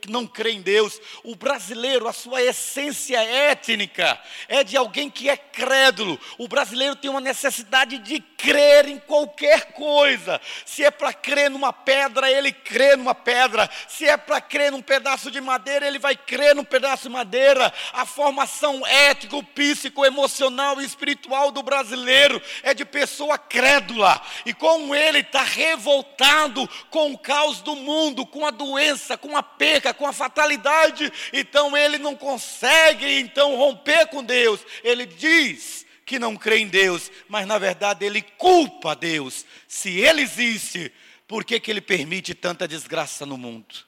que 0.00 0.10
não 0.10 0.26
crê 0.26 0.52
em 0.52 0.62
Deus, 0.62 0.98
o 1.22 1.34
brasileiro, 1.34 2.08
a 2.08 2.12
sua 2.12 2.42
essência 2.42 3.22
étnica 3.22 4.18
é 4.48 4.64
de 4.64 4.78
alguém 4.78 5.10
que 5.10 5.28
é 5.28 5.36
crédulo. 5.36 6.18
O 6.38 6.48
brasileiro 6.48 6.96
tem 6.96 7.10
uma 7.10 7.20
necessidade 7.20 7.98
de 7.98 8.18
crer 8.38 8.88
em 8.88 9.00
qualquer 9.00 9.72
coisa. 9.72 10.40
Se 10.64 10.84
é 10.84 10.90
para 10.90 11.12
crer 11.12 11.50
numa 11.50 11.72
pedra, 11.72 12.30
ele 12.30 12.52
crê 12.52 12.94
numa 12.94 13.14
pedra. 13.14 13.68
Se 13.88 14.06
é 14.06 14.16
para 14.16 14.40
crer 14.40 14.70
num 14.70 14.80
pedaço 14.80 15.28
de 15.28 15.40
madeira, 15.40 15.86
ele 15.86 15.98
vai 15.98 16.16
crer 16.16 16.54
num 16.54 16.64
pedaço 16.64 17.02
de 17.02 17.08
madeira. 17.08 17.72
A 17.92 18.06
formação 18.06 18.86
ético, 18.86 19.42
psíquico, 19.42 20.06
emocional 20.06 20.80
e 20.80 20.84
espiritual 20.84 21.50
do 21.50 21.62
brasileiro 21.62 22.40
é 22.62 22.72
de 22.72 22.84
pessoa 22.84 23.36
crédula 23.36 24.20
e 24.46 24.54
com 24.54 24.94
ele 24.94 25.18
está 25.18 25.42
revoltado 25.42 26.68
com 26.90 27.12
o 27.12 27.18
caos 27.18 27.60
do 27.60 27.74
mundo, 27.74 28.24
com 28.24 28.46
a 28.46 28.50
doença, 28.52 29.18
com 29.18 29.36
a 29.36 29.42
perca, 29.42 29.92
com 29.92 30.06
a 30.06 30.12
fatalidade. 30.12 31.12
Então 31.32 31.76
ele 31.76 31.98
não 31.98 32.14
consegue 32.14 33.18
então 33.18 33.56
romper 33.56 34.06
com 34.06 34.22
Deus. 34.22 34.60
Ele 34.84 35.04
diz 35.04 35.87
que 36.08 36.18
não 36.18 36.36
crê 36.36 36.58
em 36.58 36.66
Deus, 36.66 37.10
mas 37.28 37.46
na 37.46 37.58
verdade 37.58 38.04
ele 38.04 38.22
culpa 38.22 38.96
Deus. 38.96 39.44
Se 39.68 40.00
ele 40.00 40.22
existe, 40.22 40.92
por 41.26 41.44
que, 41.44 41.60
que 41.60 41.70
ele 41.70 41.80
permite 41.80 42.34
tanta 42.34 42.66
desgraça 42.66 43.26
no 43.26 43.36
mundo? 43.36 43.86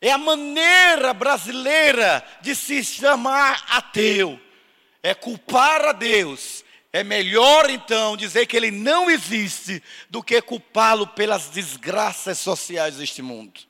É 0.00 0.10
a 0.10 0.18
maneira 0.18 1.14
brasileira 1.14 2.22
de 2.42 2.54
se 2.54 2.84
chamar 2.84 3.64
ateu. 3.70 4.38
É 5.02 5.14
culpar 5.14 5.84
a 5.84 5.92
Deus 5.92 6.64
é 6.94 7.02
melhor 7.02 7.68
então 7.70 8.16
dizer 8.16 8.46
que 8.46 8.56
ele 8.56 8.70
não 8.70 9.10
existe 9.10 9.82
do 10.08 10.22
que 10.22 10.40
culpá-lo 10.40 11.08
pelas 11.08 11.48
desgraças 11.48 12.38
sociais 12.38 12.98
deste 12.98 13.20
mundo. 13.20 13.60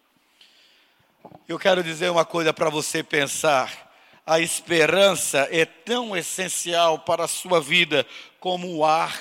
Eu 1.49 1.59
quero 1.59 1.83
dizer 1.83 2.11
uma 2.11 2.27
coisa 2.27 2.53
para 2.53 2.69
você 2.69 3.03
pensar. 3.03 3.84
A 4.27 4.41
esperança 4.41 5.49
é 5.51 5.65
tão 5.65 6.17
essencial 6.17 6.99
para 7.01 7.25
a 7.25 7.29
sua 7.29 7.61
vida 7.61 8.07
como 8.41 8.75
o 8.75 8.85
ar 8.85 9.19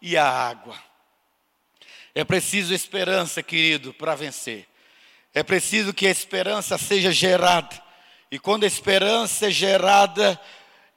e 0.00 0.16
a 0.16 0.28
água. 0.28 0.76
É 2.14 2.22
preciso 2.22 2.72
esperança, 2.72 3.42
querido, 3.42 3.92
para 3.92 4.14
vencer. 4.14 4.68
É 5.32 5.42
preciso 5.42 5.92
que 5.92 6.06
a 6.06 6.10
esperança 6.10 6.78
seja 6.78 7.10
gerada. 7.10 7.82
E 8.30 8.38
quando 8.38 8.62
a 8.62 8.68
esperança 8.68 9.48
é 9.48 9.50
gerada, 9.50 10.40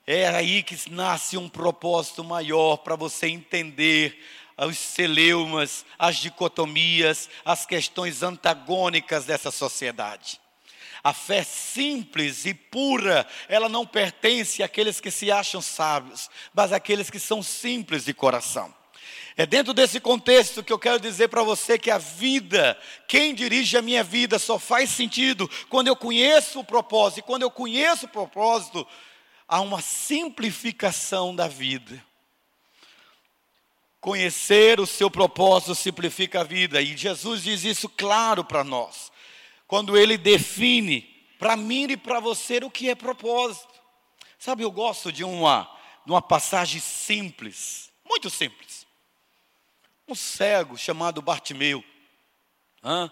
é 0.05 0.27
aí 0.27 0.61
que 0.61 0.91
nasce 0.91 1.35
um 1.35 1.49
propósito 1.49 2.23
maior 2.23 2.77
para 2.77 2.95
você 2.95 3.27
entender 3.27 4.23
os 4.65 4.77
celeumas, 4.77 5.85
as 5.97 6.17
dicotomias, 6.17 7.29
as 7.43 7.65
questões 7.65 8.21
antagônicas 8.21 9.25
dessa 9.25 9.49
sociedade. 9.49 10.39
A 11.07 11.13
fé 11.13 11.41
simples 11.41 12.45
e 12.45 12.53
pura, 12.53 13.25
ela 13.47 13.69
não 13.69 13.85
pertence 13.85 14.61
àqueles 14.61 14.99
que 14.99 15.09
se 15.09 15.31
acham 15.31 15.61
sábios, 15.61 16.29
mas 16.53 16.73
àqueles 16.73 17.09
que 17.09 17.17
são 17.17 17.41
simples 17.41 18.03
de 18.03 18.13
coração. 18.13 18.75
É 19.37 19.45
dentro 19.45 19.73
desse 19.73 20.01
contexto 20.01 20.61
que 20.61 20.73
eu 20.73 20.77
quero 20.77 20.99
dizer 20.99 21.29
para 21.29 21.43
você 21.43 21.79
que 21.79 21.89
a 21.89 21.97
vida, 21.97 22.77
quem 23.07 23.33
dirige 23.33 23.77
a 23.77 23.81
minha 23.81 24.03
vida, 24.03 24.37
só 24.37 24.59
faz 24.59 24.89
sentido 24.89 25.49
quando 25.69 25.87
eu 25.87 25.95
conheço 25.95 26.59
o 26.59 26.63
propósito. 26.65 27.19
E 27.19 27.23
quando 27.23 27.43
eu 27.43 27.51
conheço 27.51 28.05
o 28.05 28.09
propósito, 28.09 28.85
há 29.47 29.61
uma 29.61 29.81
simplificação 29.81 31.33
da 31.33 31.47
vida. 31.47 32.03
Conhecer 34.01 34.77
o 34.81 34.85
seu 34.85 35.09
propósito 35.09 35.73
simplifica 35.73 36.41
a 36.41 36.43
vida, 36.43 36.81
e 36.81 36.97
Jesus 36.97 37.43
diz 37.43 37.63
isso 37.63 37.87
claro 37.87 38.43
para 38.43 38.61
nós 38.61 39.09
quando 39.67 39.97
ele 39.97 40.17
define 40.17 41.01
para 41.37 41.55
mim 41.55 41.83
e 41.89 41.97
para 41.97 42.19
você 42.19 42.57
o 42.63 42.71
que 42.71 42.89
é 42.89 42.95
propósito. 42.95 43.73
Sabe, 44.39 44.63
eu 44.63 44.71
gosto 44.71 45.11
de 45.11 45.23
uma, 45.23 45.69
de 46.05 46.11
uma 46.11 46.21
passagem 46.21 46.79
simples, 46.79 47.91
muito 48.05 48.29
simples. 48.29 48.87
Um 50.07 50.15
cego 50.15 50.77
chamado 50.77 51.21
Bartimeu. 51.21 51.83
Hã? 52.83 53.11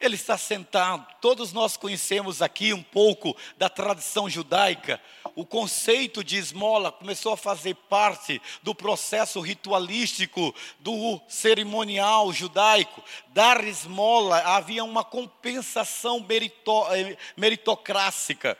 Ele 0.00 0.14
está 0.14 0.38
sentado. 0.38 1.06
Todos 1.20 1.52
nós 1.52 1.76
conhecemos 1.76 2.40
aqui 2.40 2.72
um 2.72 2.82
pouco 2.82 3.36
da 3.58 3.68
tradição 3.68 4.30
judaica. 4.30 4.98
O 5.36 5.44
conceito 5.44 6.24
de 6.24 6.38
esmola 6.38 6.90
começou 6.90 7.34
a 7.34 7.36
fazer 7.36 7.74
parte 7.74 8.40
do 8.62 8.74
processo 8.74 9.40
ritualístico 9.40 10.54
do 10.78 11.20
cerimonial 11.28 12.32
judaico. 12.32 13.04
Dar 13.28 13.62
esmola 13.62 14.38
havia 14.38 14.82
uma 14.82 15.04
compensação 15.04 16.20
merito, 16.20 16.86
eh, 16.92 17.18
meritocrática. 17.36 18.56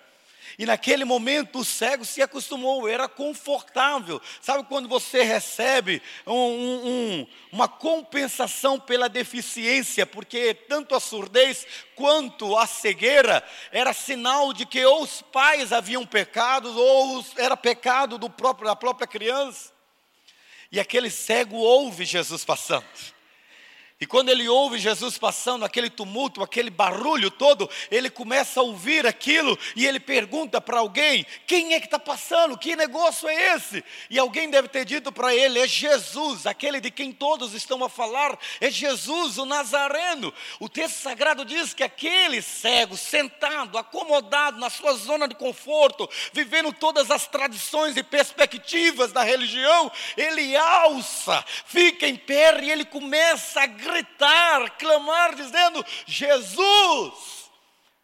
E 0.60 0.66
naquele 0.66 1.06
momento 1.06 1.60
o 1.60 1.64
cego 1.64 2.04
se 2.04 2.20
acostumou, 2.20 2.86
era 2.86 3.08
confortável. 3.08 4.20
Sabe 4.42 4.62
quando 4.64 4.90
você 4.90 5.22
recebe 5.22 6.02
um, 6.26 6.34
um, 6.34 7.26
uma 7.50 7.66
compensação 7.66 8.78
pela 8.78 9.08
deficiência, 9.08 10.04
porque 10.04 10.52
tanto 10.52 10.94
a 10.94 11.00
surdez 11.00 11.66
quanto 11.96 12.58
a 12.58 12.66
cegueira 12.66 13.42
era 13.72 13.94
sinal 13.94 14.52
de 14.52 14.66
que 14.66 14.84
ou 14.84 15.02
os 15.02 15.22
pais 15.22 15.72
haviam 15.72 16.04
pecado, 16.04 16.78
ou 16.78 17.24
era 17.38 17.56
pecado 17.56 18.18
do 18.18 18.28
próprio, 18.28 18.68
da 18.68 18.76
própria 18.76 19.06
criança. 19.06 19.72
E 20.70 20.78
aquele 20.78 21.08
cego 21.08 21.56
ouve 21.56 22.04
Jesus 22.04 22.44
passando. 22.44 22.84
E 24.00 24.06
quando 24.06 24.30
ele 24.30 24.48
ouve 24.48 24.78
Jesus 24.78 25.18
passando, 25.18 25.62
aquele 25.62 25.90
tumulto, 25.90 26.42
aquele 26.42 26.70
barulho 26.70 27.30
todo, 27.30 27.68
ele 27.90 28.08
começa 28.08 28.58
a 28.58 28.62
ouvir 28.62 29.06
aquilo 29.06 29.58
e 29.76 29.86
ele 29.86 30.00
pergunta 30.00 30.58
para 30.58 30.78
alguém: 30.78 31.26
quem 31.46 31.74
é 31.74 31.80
que 31.80 31.86
está 31.86 31.98
passando? 31.98 32.56
Que 32.56 32.74
negócio 32.74 33.28
é 33.28 33.54
esse? 33.54 33.84
E 34.08 34.18
alguém 34.18 34.48
deve 34.48 34.68
ter 34.68 34.86
dito 34.86 35.12
para 35.12 35.34
ele: 35.34 35.58
é 35.58 35.68
Jesus, 35.68 36.46
aquele 36.46 36.80
de 36.80 36.90
quem 36.90 37.12
todos 37.12 37.52
estão 37.52 37.84
a 37.84 37.90
falar, 37.90 38.38
é 38.58 38.70
Jesus, 38.70 39.36
o 39.36 39.44
Nazareno. 39.44 40.32
O 40.58 40.66
texto 40.66 40.96
sagrado 40.96 41.44
diz 41.44 41.74
que 41.74 41.82
aquele 41.82 42.40
cego, 42.40 42.96
sentado, 42.96 43.76
acomodado 43.76 44.58
na 44.58 44.70
sua 44.70 44.94
zona 44.94 45.28
de 45.28 45.34
conforto, 45.34 46.08
vivendo 46.32 46.72
todas 46.72 47.10
as 47.10 47.26
tradições 47.26 47.98
e 47.98 48.02
perspectivas 48.02 49.12
da 49.12 49.22
religião, 49.22 49.92
ele 50.16 50.56
alça, 50.56 51.44
fica 51.66 52.06
em 52.06 52.16
pé 52.16 52.40
e 52.62 52.70
ele 52.70 52.86
começa 52.86 53.60
a 53.60 53.66
gritar, 53.90 54.70
clamar, 54.78 55.34
dizendo: 55.34 55.84
Jesus, 56.06 57.50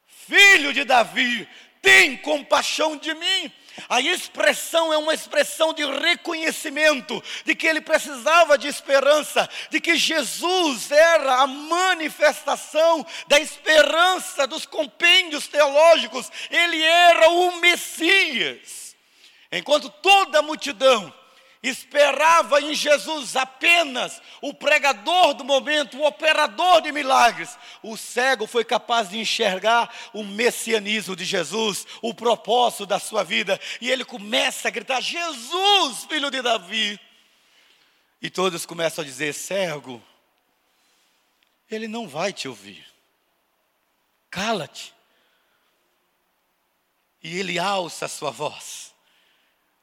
filho 0.07 0.73
de 0.73 0.85
Davi, 0.85 1.49
tem 1.81 2.17
compaixão 2.17 2.97
de 2.97 3.15
mim. 3.15 3.53
A 3.89 4.01
expressão 4.01 4.93
é 4.93 4.97
uma 4.97 5.13
expressão 5.13 5.75
de 5.75 5.85
reconhecimento 5.85 7.23
de 7.45 7.55
que 7.55 7.67
ele 7.67 7.81
precisava 7.81 8.57
de 8.57 8.69
esperança, 8.69 9.49
de 9.71 9.81
que 9.81 9.97
Jesus 9.97 10.91
era 10.91 11.43
a 11.43 11.47
manifestação 11.47 13.07
da 13.29 13.39
esperança 13.39 14.47
dos 14.47 14.65
compêndios 14.65 15.47
teológicos, 15.47 16.33
ele 16.51 16.83
era 16.83 17.29
o 17.29 17.61
Messias. 17.61 18.97
Enquanto 19.53 19.91
toda 19.91 20.39
a 20.39 20.43
multidão 20.43 21.13
esperava 21.69 22.61
em 22.61 22.75
Jesus 22.75 23.37
apenas 23.37 24.21
o 24.41 24.53
pregador 24.53 25.35
do 25.35 25.45
momento, 25.45 25.99
o 25.99 26.07
operador 26.07 26.83
de 26.83 26.93
milagres. 26.93 27.59
O 27.83 27.97
cego 27.97 28.47
foi 28.47 28.65
capaz 28.65 29.09
de 29.09 29.19
enxergar 29.19 29.93
o 30.13 30.23
messianismo 30.23 31.17
de 31.17 31.25
Jesus, 31.25 31.87
o 32.03 32.15
propósito 32.15 32.87
da 32.87 32.99
sua 32.99 33.25
vida, 33.25 33.61
e 33.81 33.91
ele 33.91 34.05
começa 34.05 34.69
a 34.69 34.71
gritar: 34.71 35.01
Jesus, 35.01 36.05
filho 36.05 36.31
de 36.31 36.43
Davi. 36.43 37.01
E 38.21 38.31
todos 38.31 38.65
começam 38.67 39.03
a 39.03 39.07
dizer: 39.07 39.33
cego, 39.35 40.03
ele 41.71 41.89
não 41.89 42.09
vai 42.09 42.33
te 42.33 42.49
ouvir. 42.49 42.87
Cala-te. 44.31 44.95
E 47.23 47.39
ele 47.39 47.59
alça 47.59 48.07
a 48.07 48.09
sua 48.09 48.31
voz. 48.31 48.95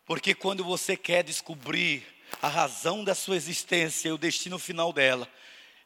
Porque 0.06 0.36
quando 0.36 0.64
você 0.64 0.98
quer 0.98 1.24
descobrir 1.24 2.06
a 2.42 2.48
razão 2.48 3.04
da 3.04 3.16
sua 3.16 3.36
existência 3.36 4.10
e 4.10 4.12
o 4.12 4.18
destino 4.18 4.60
final 4.60 4.92
dela, 4.92 5.28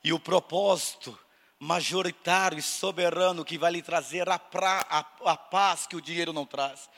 e 0.03 0.13
o 0.13 0.19
propósito 0.19 1.17
majoritário 1.59 2.57
e 2.57 2.61
soberano 2.61 3.43
que 3.43 3.57
vai 3.57 3.71
lhe 3.71 3.81
trazer 3.81 4.29
a, 4.29 4.37
pra, 4.37 4.85
a, 4.89 5.31
a 5.31 5.37
paz 5.37 5.87
que 5.87 5.95
o 5.95 6.01
dinheiro 6.01 6.31
não 6.31 6.45
traz, 6.45 6.89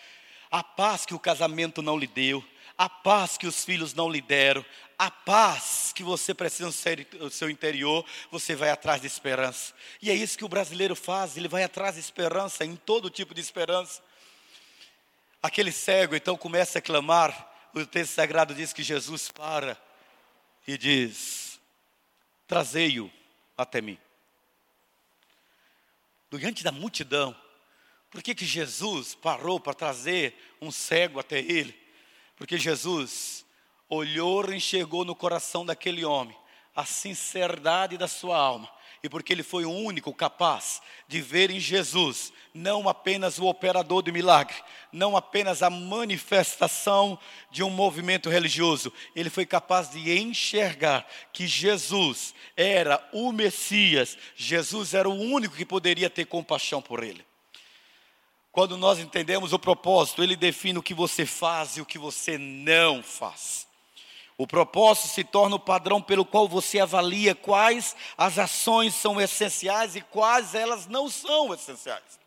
a 0.52 0.64
paz 0.64 1.06
que 1.06 1.14
o 1.14 1.20
casamento 1.20 1.82
não 1.82 1.98
lhe 1.98 2.08
deu, 2.08 2.44
a 2.78 2.90
paz 2.90 3.38
que 3.38 3.48
os 3.48 3.64
filhos 3.66 3.94
não 3.94 4.10
lhe 4.10 4.22
deram, 4.22 4.66
a 4.98 5.12
paz 5.12 5.92
que 5.94 6.04
você 6.04 6.34
precisa 6.34 6.72
no 7.20 7.30
seu 7.30 7.50
interior, 7.50 8.06
você 8.32 8.56
vai 8.56 8.70
atrás 8.70 9.02
de 9.02 9.08
esperança. 9.08 9.74
E 10.02 10.10
é 10.10 10.14
isso 10.14 10.38
que 10.38 10.46
o 10.46 10.50
brasileiro 10.50 10.96
faz, 10.96 11.38
ele 11.38 11.48
vai 11.48 11.64
atrás 11.64 11.96
de 11.96 12.02
esperança, 12.02 12.66
em 12.66 12.76
todo 12.76 13.10
tipo 13.10 13.34
de 13.34 13.42
esperança. 13.42 14.02
Aquele 15.42 15.72
cego 15.72 16.16
então 16.16 16.38
começa 16.38 16.80
a 16.80 16.82
clamar. 16.82 17.48
O 17.74 17.86
texto 17.86 18.14
sagrado 18.14 18.54
diz 18.54 18.74
que 18.74 18.84
Jesus 18.84 19.32
para 19.32 19.78
e 20.68 20.78
diz: 20.78 21.60
Trazei-o 22.48 23.12
até 23.58 23.82
mim. 23.82 23.98
Diante 26.32 26.64
da 26.64 26.72
multidão, 26.72 27.36
por 28.12 28.22
que, 28.22 28.36
que 28.36 28.46
Jesus 28.46 29.16
parou 29.16 29.60
para 29.60 29.74
trazer 29.74 30.36
um 30.62 30.72
cego 30.72 31.20
até 31.20 31.40
ele? 31.40 31.78
Porque 32.36 32.58
Jesus 32.58 33.46
olhou 33.88 34.52
e 34.52 34.58
enxergou 34.58 35.04
no 35.04 35.16
coração 35.16 35.66
daquele 35.66 36.06
homem 36.06 36.38
a 36.76 36.86
sinceridade 36.86 37.98
da 37.98 38.08
sua 38.08 38.38
alma 38.38 38.70
e 39.04 39.10
porque 39.10 39.34
ele 39.34 39.44
foi 39.44 39.66
o 39.66 39.72
único 39.72 40.14
capaz 40.14 40.82
de 41.08 41.22
ver 41.22 41.50
em 41.50 41.60
Jesus 41.60 42.34
não 42.54 42.90
apenas 42.90 43.40
o 43.40 43.46
operador 43.46 44.04
de 44.04 44.12
milagre, 44.12 44.56
não 44.92 45.16
apenas 45.16 45.62
a 45.62 45.70
manifestação 45.70 47.18
de 47.52 47.64
um 47.64 47.70
movimento 47.70 48.30
religioso, 48.30 48.92
ele 49.16 49.30
foi 49.30 49.46
capaz 49.46 49.92
de 49.92 50.18
enxergar 50.20 51.08
que 51.32 51.48
Jesus 51.48 52.34
era 52.58 53.08
o 53.14 53.32
Messias, 53.32 54.18
Jesus 54.36 54.94
era 54.94 55.08
o 55.08 55.14
único 55.14 55.56
que 55.56 55.66
poderia 55.66 56.10
ter 56.10 56.26
compaixão 56.26 56.82
por 56.82 57.04
ele. 57.04 57.26
Quando 58.52 58.78
nós 58.78 59.00
entendemos 59.00 59.54
o 59.54 59.60
propósito, 59.60 60.24
ele 60.24 60.36
define 60.36 60.80
o 60.80 60.84
que 60.84 60.94
você 60.94 61.26
faz 61.26 61.78
e 61.78 61.82
o 61.82 61.86
que 61.86 62.00
você 62.00 62.38
não 62.38 63.04
faz. 63.04 63.69
O 64.40 64.48
propósito 64.48 65.10
se 65.10 65.22
torna 65.22 65.58
o 65.58 65.60
padrão 65.60 66.02
pelo 66.02 66.24
qual 66.24 66.48
você 66.48 66.80
avalia 66.80 67.36
quais 67.36 67.94
as 68.18 68.40
ações 68.40 68.96
são 68.96 69.20
essenciais 69.20 69.98
e 69.98 70.02
quais 70.02 70.56
elas 70.56 70.88
não 70.88 71.10
são 71.10 71.54
essenciais. 71.54 72.19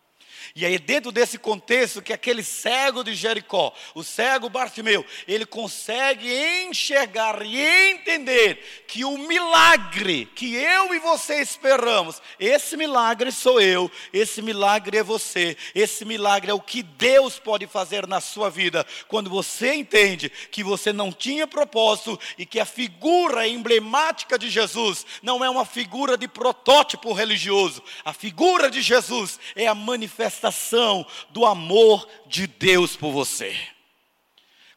E 0.55 0.67
aí, 0.67 0.79
dentro 0.79 1.11
desse 1.11 1.39
contexto, 1.39 2.03
que 2.03 2.13
aquele 2.13 2.43
cego 2.43 3.03
de 3.03 3.15
Jericó, 3.15 3.73
o 3.95 4.03
cego 4.03 4.49
Bartimeu, 4.49 5.05
ele 5.27 5.47
consegue 5.47 6.29
enxergar 6.65 7.45
e 7.45 7.61
entender 7.91 8.85
que 8.87 9.05
o 9.05 9.17
milagre 9.17 10.27
que 10.35 10.55
eu 10.55 10.95
e 10.95 10.99
você 10.99 11.41
esperamos, 11.41 12.21
esse 12.39 12.77
milagre 12.77 13.33
sou 13.33 13.61
eu, 13.61 13.91
esse 14.13 14.43
milagre 14.43 14.99
é 14.99 15.03
você, 15.03 15.57
esse 15.75 16.05
milagre 16.05 16.51
é 16.51 16.55
o 16.55 16.61
que 16.61 16.83
Deus 16.83 17.39
pode 17.39 17.67
fazer 17.67 18.07
na 18.07 18.21
sua 18.21 18.51
vida, 18.51 18.87
quando 19.09 19.31
você 19.31 19.75
entende 19.75 20.31
que 20.51 20.63
você 20.63 20.93
não 20.93 21.13
tinha 21.13 21.47
propósito 21.47 22.19
e 22.37 22.45
que 22.45 22.61
a 22.61 22.67
figura 22.67 23.47
emblemática 23.47 24.39
de 24.39 24.51
Jesus 24.51 25.07
não 25.23 25.45
é 25.45 25.49
uma 25.49 25.65
figura 25.65 26.17
de 26.17 26.29
protótipo 26.29 27.13
religioso, 27.13 27.83
a 28.05 28.13
figura 28.13 28.71
de 28.71 28.83
Jesus 28.83 29.39
é 29.55 29.67
a 29.67 29.75
manifestação 29.75 30.32
manifestação 30.33 31.07
do 31.31 31.45
amor 31.45 32.09
de 32.27 32.47
Deus 32.47 32.97
por 32.97 33.13
você. 33.13 33.57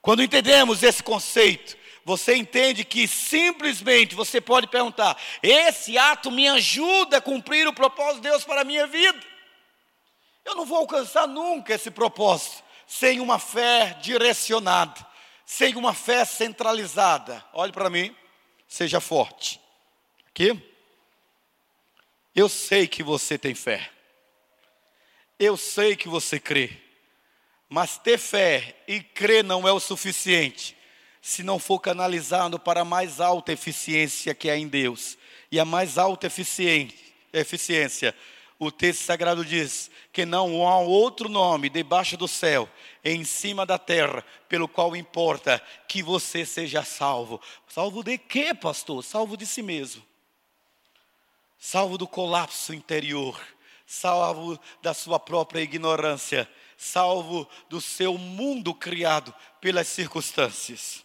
Quando 0.02 0.22
entendemos 0.22 0.84
esse 0.84 1.02
conceito, 1.02 1.78
você 2.04 2.36
entende 2.36 2.84
que 2.84 3.08
simplesmente 3.08 4.14
você 4.14 4.42
pode 4.42 4.68
perguntar: 4.68 5.18
esse 5.42 5.98
ato 5.98 6.30
me 6.30 6.48
ajuda 6.48 7.18
a 7.18 7.22
cumprir 7.22 7.68
o 7.68 7.74
propósito 7.74 8.22
de 8.22 8.30
Deus 8.30 8.44
para 8.44 8.62
a 8.62 8.66
minha 8.66 8.86
vida? 8.86 9.20
Eu 10.44 10.56
não 10.56 10.66
vou 10.66 10.78
alcançar 10.78 11.28
nunca 11.28 11.74
esse 11.74 11.90
propósito 11.90 12.64
sem 12.86 13.20
uma 13.20 13.40
fé 13.40 13.98
direcionada, 14.00 15.06
sem 15.44 15.76
uma 15.76 15.94
fé 15.94 16.24
centralizada. 16.24 17.44
Olhe 17.52 17.72
para 17.72 17.90
mim, 17.90 18.16
seja 18.68 19.00
forte. 19.00 19.60
Aqui. 20.28 20.72
Eu 22.36 22.50
sei 22.50 22.86
que 22.86 23.02
você 23.02 23.38
tem 23.38 23.56
fé. 23.56 23.95
Eu 25.40 25.58
sei 25.58 25.96
que 25.96 26.08
você 26.08 26.40
crê, 26.40 26.72
mas 27.68 27.98
ter 27.98 28.18
fé 28.18 28.84
e 28.88 29.02
crer 29.02 29.44
não 29.44 29.68
é 29.68 29.72
o 29.72 29.80
suficiente 29.80 30.76
se 31.22 31.42
não 31.42 31.58
for 31.58 31.80
canalizado 31.80 32.60
para 32.60 32.82
a 32.82 32.86
mais 32.86 33.20
alta 33.20 33.52
eficiência 33.52 34.36
que 34.36 34.48
há 34.48 34.56
em 34.56 34.68
Deus. 34.68 35.18
E 35.52 35.60
a 35.60 35.66
mais 35.66 35.98
alta 35.98 36.28
eficiência, 36.28 38.16
o 38.60 38.72
texto 38.72 39.02
sagrado 39.02 39.44
diz 39.44 39.90
que 40.14 40.24
não 40.24 40.68
há 40.68 40.78
outro 40.78 41.28
nome 41.28 41.68
debaixo 41.68 42.16
do 42.16 42.28
céu, 42.28 42.70
em 43.04 43.24
cima 43.26 43.66
da 43.66 43.80
terra, 43.80 44.24
pelo 44.48 44.68
qual 44.68 44.96
importa 44.96 45.60
que 45.88 46.04
você 46.04 46.46
seja 46.46 46.84
salvo. 46.84 47.42
Salvo 47.68 48.04
de 48.04 48.20
quê, 48.20 48.54
pastor? 48.54 49.04
Salvo 49.04 49.36
de 49.36 49.48
si 49.48 49.64
mesmo. 49.64 50.04
Salvo 51.58 51.98
do 51.98 52.08
colapso 52.08 52.72
interior 52.72 53.42
salvo 53.86 54.60
da 54.82 54.94
sua 54.94 55.20
própria 55.20 55.62
ignorância, 55.62 56.50
salvo 56.78 57.48
do 57.70 57.80
seu 57.80 58.18
mundo 58.18 58.74
criado 58.74 59.34
pelas 59.62 59.88
circunstâncias. 59.88 61.04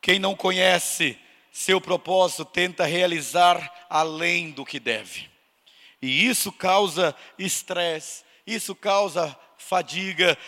Quem 0.00 0.18
não 0.18 0.34
conhece 0.34 1.18
seu 1.52 1.80
propósito 1.80 2.44
tenta 2.44 2.84
realizar 2.86 3.86
além 3.88 4.50
do 4.50 4.64
que 4.64 4.78
deve. 4.78 5.28
E 6.00 6.26
isso 6.26 6.50
causa 6.52 7.14
estresse, 7.38 8.24
isso 8.46 8.74
causa 8.74 9.36
fadiga, 9.58 10.38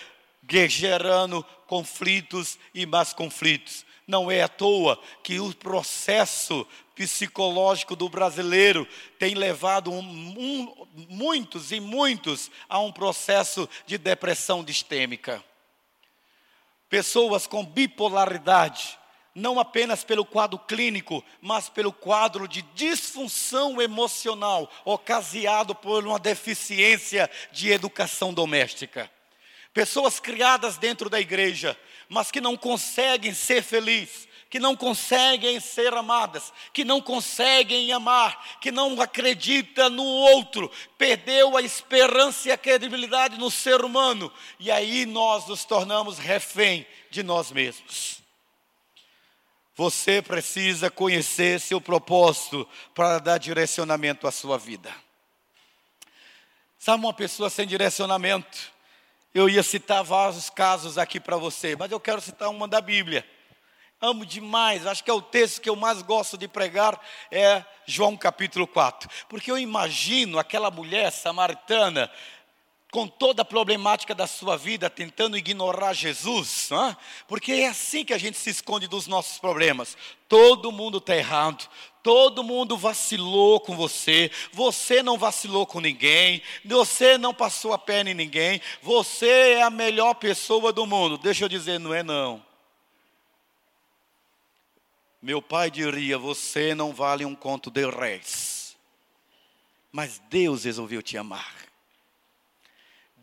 gerando 0.68 1.42
conflitos 1.66 2.58
e 2.74 2.86
mais 2.86 3.12
conflitos. 3.12 3.84
Não 4.12 4.30
é 4.30 4.42
à 4.42 4.48
toa 4.48 5.00
que 5.22 5.40
o 5.40 5.54
processo 5.54 6.66
psicológico 6.94 7.96
do 7.96 8.10
brasileiro 8.10 8.86
tem 9.18 9.34
levado 9.34 9.90
um, 9.90 9.98
um, 9.98 10.86
muitos 11.08 11.72
e 11.72 11.80
muitos 11.80 12.50
a 12.68 12.78
um 12.78 12.92
processo 12.92 13.66
de 13.86 13.96
depressão 13.96 14.62
distêmica. 14.62 15.42
Pessoas 16.90 17.46
com 17.46 17.64
bipolaridade, 17.64 18.98
não 19.34 19.58
apenas 19.58 20.04
pelo 20.04 20.26
quadro 20.26 20.58
clínico, 20.58 21.24
mas 21.40 21.70
pelo 21.70 21.90
quadro 21.90 22.46
de 22.46 22.60
disfunção 22.74 23.80
emocional 23.80 24.70
ocasionado 24.84 25.74
por 25.74 26.06
uma 26.06 26.18
deficiência 26.18 27.30
de 27.50 27.70
educação 27.70 28.34
doméstica. 28.34 29.10
Pessoas 29.72 30.20
criadas 30.20 30.76
dentro 30.76 31.08
da 31.08 31.20
igreja, 31.20 31.78
mas 32.08 32.30
que 32.30 32.40
não 32.40 32.56
conseguem 32.56 33.32
ser 33.32 33.62
felizes, 33.62 34.28
que 34.50 34.60
não 34.60 34.76
conseguem 34.76 35.58
ser 35.60 35.94
amadas, 35.94 36.52
que 36.74 36.84
não 36.84 37.00
conseguem 37.00 37.90
amar, 37.90 38.58
que 38.60 38.70
não 38.70 39.00
acredita 39.00 39.88
no 39.88 40.04
outro, 40.04 40.70
perdeu 40.98 41.56
a 41.56 41.62
esperança 41.62 42.48
e 42.48 42.52
a 42.52 42.58
credibilidade 42.58 43.38
no 43.38 43.50
ser 43.50 43.82
humano, 43.82 44.30
e 44.60 44.70
aí 44.70 45.06
nós 45.06 45.46
nos 45.46 45.64
tornamos 45.64 46.18
refém 46.18 46.86
de 47.10 47.22
nós 47.22 47.50
mesmos. 47.50 48.22
Você 49.74 50.20
precisa 50.20 50.90
conhecer 50.90 51.58
seu 51.58 51.80
propósito 51.80 52.68
para 52.94 53.18
dar 53.18 53.38
direcionamento 53.38 54.26
à 54.26 54.30
sua 54.30 54.58
vida. 54.58 54.94
Sabe 56.78 57.04
uma 57.04 57.14
pessoa 57.14 57.48
sem 57.48 57.66
direcionamento? 57.66 58.71
Eu 59.34 59.48
ia 59.48 59.62
citar 59.62 60.04
vários 60.04 60.50
casos 60.50 60.98
aqui 60.98 61.18
para 61.18 61.38
você, 61.38 61.74
mas 61.74 61.90
eu 61.90 61.98
quero 61.98 62.20
citar 62.20 62.50
uma 62.50 62.68
da 62.68 62.82
Bíblia. 62.82 63.24
Amo 63.98 64.26
demais, 64.26 64.86
acho 64.86 65.02
que 65.02 65.10
é 65.10 65.14
o 65.14 65.22
texto 65.22 65.60
que 65.62 65.70
eu 65.70 65.76
mais 65.76 66.02
gosto 66.02 66.36
de 66.36 66.46
pregar, 66.46 67.00
é 67.30 67.64
João 67.86 68.14
capítulo 68.14 68.66
4. 68.66 69.08
Porque 69.28 69.50
eu 69.50 69.56
imagino 69.56 70.38
aquela 70.38 70.70
mulher 70.70 71.10
samaritana, 71.10 72.10
com 72.90 73.08
toda 73.08 73.40
a 73.40 73.44
problemática 73.44 74.14
da 74.14 74.26
sua 74.26 74.54
vida, 74.58 74.90
tentando 74.90 75.38
ignorar 75.38 75.94
Jesus, 75.94 76.68
é? 76.72 76.94
porque 77.26 77.52
é 77.52 77.68
assim 77.68 78.04
que 78.04 78.12
a 78.12 78.18
gente 78.18 78.36
se 78.36 78.50
esconde 78.50 78.86
dos 78.86 79.06
nossos 79.06 79.38
problemas. 79.38 79.96
Todo 80.28 80.70
mundo 80.70 80.98
está 80.98 81.16
errado, 81.16 81.66
Todo 82.02 82.42
mundo 82.42 82.76
vacilou 82.76 83.60
com 83.60 83.76
você, 83.76 84.30
você 84.52 85.02
não 85.02 85.16
vacilou 85.16 85.64
com 85.64 85.80
ninguém, 85.80 86.42
você 86.64 87.16
não 87.16 87.32
passou 87.32 87.72
a 87.72 87.78
perna 87.78 88.10
em 88.10 88.14
ninguém, 88.14 88.60
você 88.82 89.52
é 89.52 89.62
a 89.62 89.70
melhor 89.70 90.14
pessoa 90.14 90.72
do 90.72 90.84
mundo. 90.84 91.16
Deixa 91.16 91.44
eu 91.44 91.48
dizer, 91.48 91.78
não 91.78 91.94
é 91.94 92.02
não. 92.02 92.44
Meu 95.22 95.40
pai 95.40 95.70
diria: 95.70 96.18
você 96.18 96.74
não 96.74 96.92
vale 96.92 97.24
um 97.24 97.36
conto 97.36 97.70
de 97.70 97.88
réis. 97.88 98.76
Mas 99.92 100.20
Deus 100.28 100.64
resolveu 100.64 101.00
te 101.00 101.16
amar. 101.16 101.54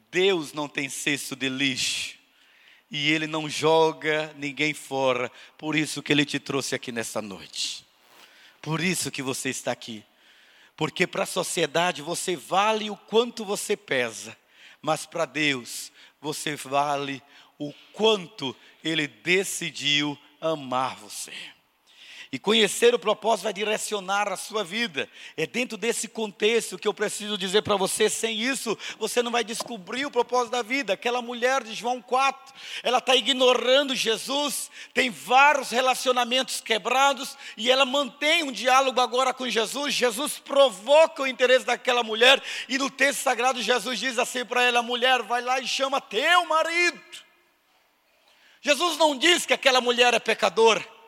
Deus 0.10 0.54
não 0.54 0.70
tem 0.70 0.88
cesto 0.88 1.36
de 1.36 1.50
lixo. 1.50 2.18
E 2.90 3.12
Ele 3.12 3.28
não 3.28 3.50
joga 3.50 4.34
ninguém 4.38 4.74
fora. 4.74 5.30
Por 5.58 5.76
isso 5.76 6.02
que 6.02 6.14
Ele 6.14 6.26
te 6.26 6.40
trouxe 6.40 6.74
aqui 6.74 6.92
nessa 6.92 7.22
noite. 7.22 7.89
Por 8.62 8.82
isso 8.82 9.12
que 9.12 9.22
você 9.22 9.50
está 9.50 9.72
aqui. 9.72 10.04
Porque 10.76 11.06
para 11.06 11.24
a 11.24 11.28
sociedade 11.28 12.02
você 12.02 12.36
vale 12.36 12.90
o 12.90 12.96
quanto 12.96 13.44
você 13.44 13.76
pesa, 13.76 14.38
mas 14.82 15.06
para 15.06 15.26
Deus 15.26 15.92
você 16.22 16.56
vale 16.56 17.22
o 17.58 17.74
quanto 17.94 18.56
Ele 18.84 19.08
decidiu 19.08 20.18
amar 20.40 20.96
você. 20.96 21.34
E 22.32 22.38
conhecer 22.38 22.94
o 22.94 23.00
propósito 23.00 23.46
vai 23.46 23.54
direcionar 23.54 24.32
a 24.32 24.38
sua 24.38 24.64
vida. 24.64 25.10
É 25.36 25.48
dentro 25.48 25.76
desse 25.76 26.08
contexto 26.08 26.78
que 26.78 26.88
eu 26.88 26.94
preciso 26.94 27.36
dizer 27.36 27.64
para 27.64 27.76
você: 27.76 28.08
sem 28.08 28.40
isso, 28.40 28.78
você 29.00 29.24
não 29.24 29.32
vai 29.32 29.44
descobrir 29.44 30.06
o 30.06 30.12
propósito 30.12 30.52
da 30.52 30.62
vida. 30.62 30.94
Aquela 30.94 31.24
mulher 31.24 31.64
de 31.64 31.74
João 31.74 32.00
4, 32.00 32.54
ela 32.84 33.00
está 33.00 33.16
ignorando 33.16 33.96
Jesus, 33.96 34.70
tem 34.94 35.10
vários 35.10 35.72
relacionamentos 35.72 36.62
quebrados 36.62 37.36
e 37.58 37.72
ela 37.72 37.84
mantém 37.84 38.44
um 38.44 38.52
diálogo 38.52 39.02
agora 39.02 39.34
com 39.34 39.50
Jesus. 39.50 39.96
Jesus 39.96 40.38
provoca 40.38 41.24
o 41.24 41.28
interesse 41.28 41.66
daquela 41.66 42.04
mulher 42.04 42.40
e 42.68 42.78
no 42.78 42.92
texto 42.92 43.22
sagrado, 43.22 43.60
Jesus 43.60 44.00
diz 44.00 44.20
assim 44.20 44.46
para 44.46 44.62
ela: 44.62 44.84
mulher, 44.84 45.24
vai 45.24 45.42
lá 45.42 45.60
e 45.60 45.68
chama 45.68 46.00
teu 46.00 46.46
marido. 46.46 47.02
Jesus 48.62 48.98
não 48.98 49.18
diz 49.18 49.48
que 49.48 49.54
aquela 49.54 49.82
mulher 49.82 50.14
é 50.14 50.20
pecadora. 50.20 50.99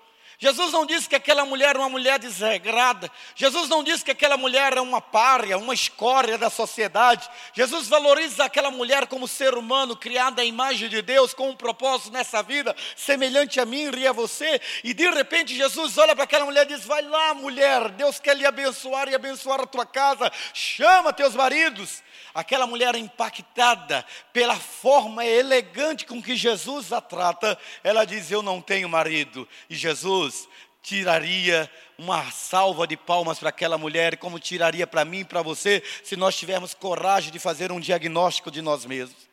Jesus 0.42 0.72
não 0.72 0.88
disse 0.88 1.08
que 1.08 1.16
aquela 1.16 1.46
mulher 1.46 1.70
era 1.70 1.78
uma 1.78 1.88
mulher 1.88 2.18
desregrada. 2.18 3.12
Jesus 3.36 3.70
não 3.70 3.84
disse 3.84 4.04
que 4.04 4.10
aquela 4.10 4.36
mulher 4.36 4.72
era 4.72 4.82
uma 4.82 5.00
párea, 5.00 5.56
uma 5.56 5.72
escória 5.72 6.36
da 6.36 6.50
sociedade. 6.50 7.30
Jesus 7.54 7.88
valoriza 7.88 8.44
aquela 8.44 8.72
mulher 8.72 9.06
como 9.06 9.28
ser 9.28 9.54
humano, 9.54 9.96
criada 9.96 10.42
à 10.42 10.46
imagem 10.46 10.90
de 10.90 11.00
Deus, 11.04 11.32
com 11.32 11.52
um 11.52 11.56
propósito 11.56 12.12
nessa 12.12 12.42
vida, 12.42 12.76
semelhante 12.96 13.60
a 13.60 13.66
mim 13.68 13.92
e 13.96 14.08
a 14.08 14.12
você. 14.12 14.60
E 14.84 14.96
de 14.96 15.08
repente 15.12 15.54
Jesus 15.54 15.96
olha 16.00 16.16
para 16.16 16.24
aquela 16.24 16.46
mulher 16.46 16.66
e 16.66 16.74
diz: 16.74 16.86
Vai 16.86 17.04
lá, 17.04 17.36
mulher, 17.36 17.90
Deus 17.90 18.20
quer 18.20 18.36
lhe 18.36 18.46
abençoar 18.46 19.10
e 19.10 19.14
abençoar 19.14 19.62
a 19.62 19.68
tua 19.68 19.86
casa. 19.86 20.32
Chama 20.56 21.14
teus 21.14 21.36
maridos. 21.36 22.02
Aquela 22.34 22.66
mulher 22.66 22.96
impactada 22.96 24.06
pela 24.32 24.56
forma 24.56 25.26
elegante 25.26 26.06
com 26.06 26.22
que 26.22 26.36
Jesus 26.36 26.94
a 26.94 27.02
trata, 27.02 27.58
ela 27.84 28.06
diz: 28.06 28.32
Eu 28.32 28.42
não 28.42 28.62
tenho 28.62 28.88
marido. 28.88 29.48
E 29.70 29.76
Jesus, 29.76 30.48
tiraria 30.82 31.70
uma 31.98 32.30
salva 32.32 32.88
de 32.88 32.98
palmas 32.98 33.38
para 33.38 33.50
aquela 33.50 33.78
mulher, 33.78 34.18
como 34.18 34.40
tiraria 34.40 34.88
para 34.88 35.06
mim 35.06 35.20
e 35.20 35.26
para 35.26 35.42
você, 35.42 35.84
se 36.04 36.16
nós 36.16 36.36
tivermos 36.36 36.74
coragem 36.74 37.32
de 37.32 37.40
fazer 37.40 37.72
um 37.72 37.80
diagnóstico 37.80 38.50
de 38.50 38.62
nós 38.62 38.86
mesmos. 38.86 39.30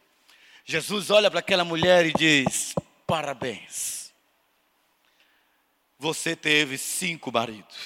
Jesus 0.65 1.11
olha 1.11 1.31
para 1.31 1.41
aquela 1.41 1.65
mulher 1.65 2.05
e 2.05 2.13
diz: 2.13 2.75
Parabéns, 3.07 4.13
você 5.99 6.37
teve 6.37 6.77
cinco 6.77 7.33
maridos, 7.33 7.77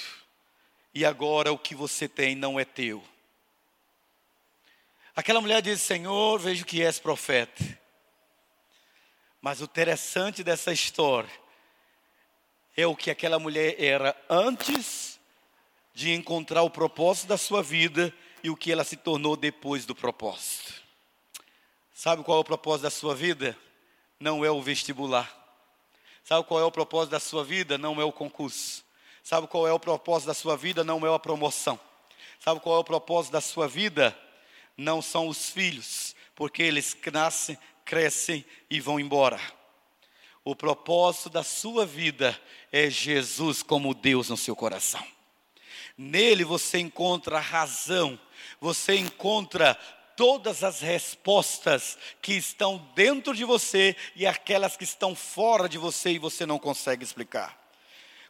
e 0.93 1.05
agora 1.05 1.51
o 1.53 1.57
que 1.57 1.73
você 1.73 2.07
tem 2.07 2.35
não 2.35 2.59
é 2.59 2.65
teu. 2.65 3.01
Aquela 5.15 5.41
mulher 5.41 5.61
diz: 5.61 5.81
Senhor, 5.81 6.39
vejo 6.39 6.65
que 6.65 6.83
és 6.83 6.99
profeta. 6.99 7.63
Mas 9.41 9.61
o 9.61 9.65
interessante 9.65 10.43
dessa 10.43 10.71
história 10.71 11.29
é 12.75 12.87
o 12.87 12.95
que 12.95 13.11
aquela 13.11 13.37
mulher 13.37 13.75
era 13.77 14.15
antes 14.29 15.19
de 15.93 16.13
encontrar 16.13 16.63
o 16.63 16.69
propósito 16.69 17.27
da 17.27 17.37
sua 17.37 17.61
vida 17.61 18.13
e 18.43 18.49
o 18.49 18.55
que 18.55 18.71
ela 18.71 18.83
se 18.83 18.97
tornou 18.97 19.35
depois 19.35 19.85
do 19.85 19.93
propósito. 19.93 20.73
Sabe 21.93 22.23
qual 22.23 22.39
é 22.39 22.41
o 22.41 22.43
propósito 22.43 22.83
da 22.83 22.89
sua 22.89 23.13
vida? 23.15 23.55
Não 24.19 24.43
é 24.43 24.49
o 24.49 24.61
vestibular. 24.61 25.31
Sabe 26.23 26.47
qual 26.47 26.59
é 26.59 26.63
o 26.63 26.71
propósito 26.71 27.11
da 27.11 27.19
sua 27.19 27.43
vida? 27.43 27.77
Não 27.77 28.01
é 28.01 28.03
o 28.03 28.11
concurso. 28.11 28.83
Sabe 29.21 29.45
qual 29.47 29.67
é 29.67 29.71
o 29.71 29.79
propósito 29.79 30.27
da 30.27 30.33
sua 30.33 30.57
vida? 30.57 30.83
Não 30.83 31.05
é 31.05 31.13
a 31.13 31.19
promoção. 31.19 31.79
Sabe 32.39 32.59
qual 32.59 32.77
é 32.77 32.79
o 32.79 32.83
propósito 32.83 33.33
da 33.33 33.41
sua 33.41 33.67
vida? 33.67 34.17
Não 34.77 35.01
são 35.01 35.27
os 35.27 35.49
filhos, 35.49 36.15
porque 36.35 36.63
eles 36.63 36.95
nascem, 37.11 37.57
crescem 37.85 38.45
e 38.69 38.79
vão 38.79 38.99
embora. 38.99 39.39
O 40.43 40.55
propósito 40.55 41.29
da 41.29 41.43
sua 41.43 41.85
vida 41.85 42.39
é 42.71 42.89
Jesus 42.89 43.63
como 43.63 43.93
Deus 43.93 44.29
no 44.29 44.37
seu 44.37 44.55
coração. 44.55 45.05
Nele 45.97 46.43
você 46.43 46.79
encontra 46.79 47.39
razão, 47.39 48.19
você 48.59 48.95
encontra 48.95 49.75
todas 50.15 50.63
as 50.63 50.81
respostas 50.81 51.97
que 52.21 52.33
estão 52.33 52.77
dentro 52.95 53.35
de 53.35 53.45
você 53.45 53.95
e 54.15 54.25
aquelas 54.25 54.75
que 54.75 54.83
estão 54.83 55.15
fora 55.15 55.69
de 55.69 55.77
você 55.77 56.11
e 56.11 56.19
você 56.19 56.45
não 56.45 56.59
consegue 56.59 57.03
explicar. 57.03 57.62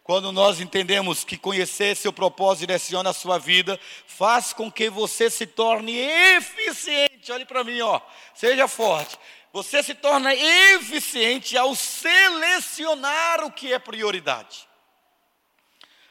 Quando 0.03 0.31
nós 0.31 0.59
entendemos 0.59 1.23
que 1.23 1.37
conhecer 1.37 1.95
seu 1.95 2.11
propósito 2.11 2.67
direciona 2.67 3.11
a 3.11 3.13
sua 3.13 3.37
vida, 3.37 3.79
faz 4.05 4.51
com 4.51 4.69
que 4.71 4.89
você 4.89 5.29
se 5.29 5.47
torne 5.47 5.95
eficiente. 5.97 7.31
Olhe 7.31 7.45
para 7.45 7.63
mim, 7.63 7.79
ó. 7.81 8.01
Seja 8.35 8.67
forte 8.67 9.17
você 9.53 9.83
se 9.83 9.93
torna 9.93 10.33
eficiente 10.33 11.55
ao 11.55 11.75
selecionar 11.75 13.43
o 13.43 13.51
que 13.51 13.71
é 13.71 13.77
prioridade. 13.77 14.67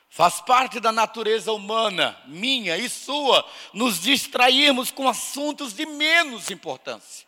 Faz 0.09 0.41
parte 0.41 0.79
da 0.79 0.93
natureza 0.93 1.53
humana, 1.53 2.17
minha 2.27 2.77
e 2.77 2.89
sua, 2.89 3.45
nos 3.73 4.01
distrairmos 4.01 4.93
com 4.93 5.09
assuntos 5.09 5.73
de 5.73 5.85
menos 5.85 6.51
importância. 6.51 7.27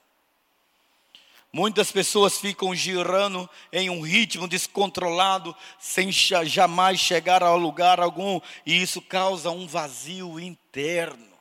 Muitas 1.55 1.93
pessoas 1.93 2.37
ficam 2.41 2.75
girando 2.75 3.49
em 3.73 3.89
um 3.89 4.01
ritmo 4.01 4.49
descontrolado, 4.49 5.55
sem 5.79 6.11
jamais 6.11 6.99
chegar 6.99 7.45
a 7.45 7.55
lugar 7.55 8.01
algum, 8.01 8.41
e 8.67 8.83
isso 8.83 9.01
causa 9.01 9.53
um 9.53 9.65
vazio 9.65 10.41
interno. 10.41 11.39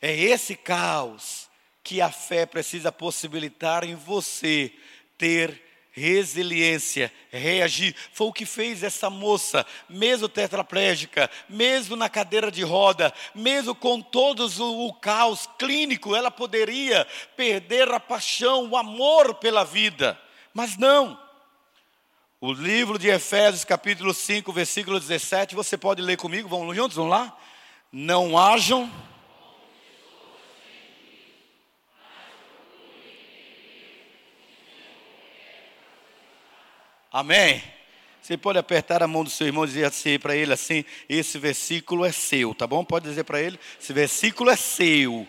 É 0.00 0.14
esse 0.14 0.54
caos 0.54 1.48
que 1.82 2.00
a 2.00 2.08
fé 2.08 2.46
precisa 2.46 2.92
possibilitar 2.92 3.82
em 3.82 3.96
você 3.96 4.72
ter 5.18 5.65
resiliência, 5.96 7.10
reagir. 7.30 7.96
Foi 8.12 8.26
o 8.26 8.32
que 8.32 8.44
fez 8.44 8.82
essa 8.82 9.08
moça, 9.08 9.64
mesmo 9.88 10.28
tetraplégica, 10.28 11.30
mesmo 11.48 11.96
na 11.96 12.08
cadeira 12.10 12.50
de 12.50 12.62
roda, 12.62 13.12
mesmo 13.34 13.74
com 13.74 14.02
todos 14.02 14.60
o, 14.60 14.86
o 14.86 14.92
caos 14.92 15.48
clínico, 15.58 16.14
ela 16.14 16.30
poderia 16.30 17.06
perder 17.34 17.90
a 17.90 17.98
paixão, 17.98 18.68
o 18.68 18.76
amor 18.76 19.36
pela 19.36 19.64
vida. 19.64 20.20
Mas 20.52 20.76
não. 20.76 21.18
O 22.38 22.52
livro 22.52 22.98
de 22.98 23.08
Efésios, 23.08 23.64
capítulo 23.64 24.12
5, 24.12 24.52
versículo 24.52 25.00
17, 25.00 25.54
você 25.54 25.78
pode 25.78 26.02
ler 26.02 26.18
comigo, 26.18 26.46
vamos 26.46 26.76
juntos, 26.76 26.96
vamos 26.96 27.10
lá? 27.10 27.34
Não 27.90 28.36
hajam 28.36 28.92
Amém? 37.16 37.62
Você 38.20 38.36
pode 38.36 38.58
apertar 38.58 39.02
a 39.02 39.08
mão 39.08 39.24
do 39.24 39.30
seu 39.30 39.46
irmão 39.46 39.64
e 39.64 39.68
dizer 39.68 39.86
assim 39.86 40.18
para 40.18 40.36
ele 40.36 40.52
assim: 40.52 40.84
esse 41.08 41.38
versículo 41.38 42.04
é 42.04 42.12
seu, 42.12 42.54
tá 42.54 42.66
bom? 42.66 42.84
Pode 42.84 43.08
dizer 43.08 43.24
para 43.24 43.40
ele: 43.40 43.58
esse 43.80 43.90
versículo 43.90 44.50
é 44.50 44.56
seu. 44.56 45.26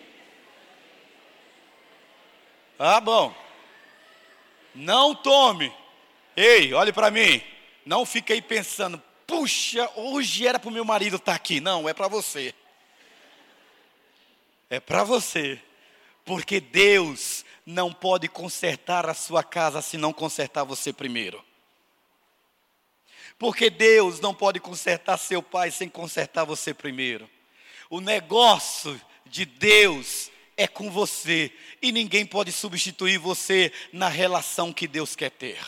Ah, 2.78 3.00
bom. 3.00 3.34
Não 4.74 5.14
tome. 5.14 5.72
Ei, 6.36 6.74
olhe 6.74 6.92
para 6.92 7.10
mim. 7.10 7.40
Não 7.86 8.04
fique 8.04 8.34
aí 8.34 8.42
pensando, 8.42 9.02
puxa, 9.26 9.90
hoje 9.96 10.46
era 10.46 10.58
para 10.58 10.68
o 10.68 10.72
meu 10.72 10.84
marido 10.84 11.16
estar 11.16 11.32
tá 11.32 11.36
aqui. 11.36 11.58
Não, 11.58 11.88
é 11.88 11.94
para 11.94 12.06
você. 12.06 12.54
É 14.68 14.78
para 14.78 15.04
você. 15.04 15.58
Porque 16.22 16.60
Deus 16.60 17.46
não 17.64 17.94
pode 17.94 18.28
consertar 18.28 19.08
a 19.08 19.14
sua 19.14 19.42
casa 19.42 19.80
se 19.80 19.96
não 19.96 20.12
consertar 20.12 20.64
você 20.64 20.92
primeiro. 20.92 21.47
Porque 23.38 23.70
Deus 23.70 24.20
não 24.20 24.34
pode 24.34 24.58
consertar 24.58 25.16
seu 25.16 25.42
pai 25.42 25.70
sem 25.70 25.88
consertar 25.88 26.44
você 26.44 26.74
primeiro. 26.74 27.28
O 27.88 28.00
negócio 28.00 29.00
de 29.24 29.44
Deus 29.44 30.30
é 30.56 30.66
com 30.66 30.90
você 30.90 31.52
e 31.80 31.92
ninguém 31.92 32.26
pode 32.26 32.50
substituir 32.50 33.18
você 33.18 33.72
na 33.92 34.08
relação 34.08 34.72
que 34.72 34.88
Deus 34.88 35.14
quer 35.14 35.30
ter. 35.30 35.58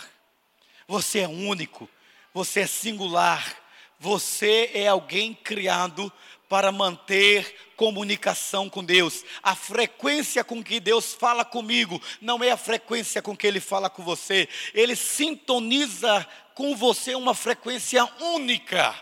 Você 0.89 1.21
é 1.21 1.29
único, 1.29 1.89
você 2.35 2.61
é 2.61 2.67
singular, 2.67 3.57
você 3.99 4.71
é 4.75 4.89
alguém 4.89 5.33
criado 5.33 6.13
para 6.49 6.73
manter 6.73 7.71
comunicação 7.77 8.69
com 8.69 8.83
Deus. 8.83 9.25
A 9.41 9.55
frequência 9.55 10.43
com 10.43 10.65
que 10.65 10.81
Deus 10.81 11.15
fala 11.15 11.45
comigo 11.45 12.03
não 12.21 12.43
é 12.43 12.51
a 12.51 12.57
frequência 12.57 13.23
com 13.23 13.37
que 13.37 13.47
Ele 13.47 13.61
fala 13.61 13.89
com 13.89 14.03
você. 14.03 14.49
Ele 14.75 14.97
sintoniza 14.97 16.27
com 16.61 16.77
você 16.77 17.15
uma 17.15 17.35
frequência 17.35 18.07
única. 18.21 18.95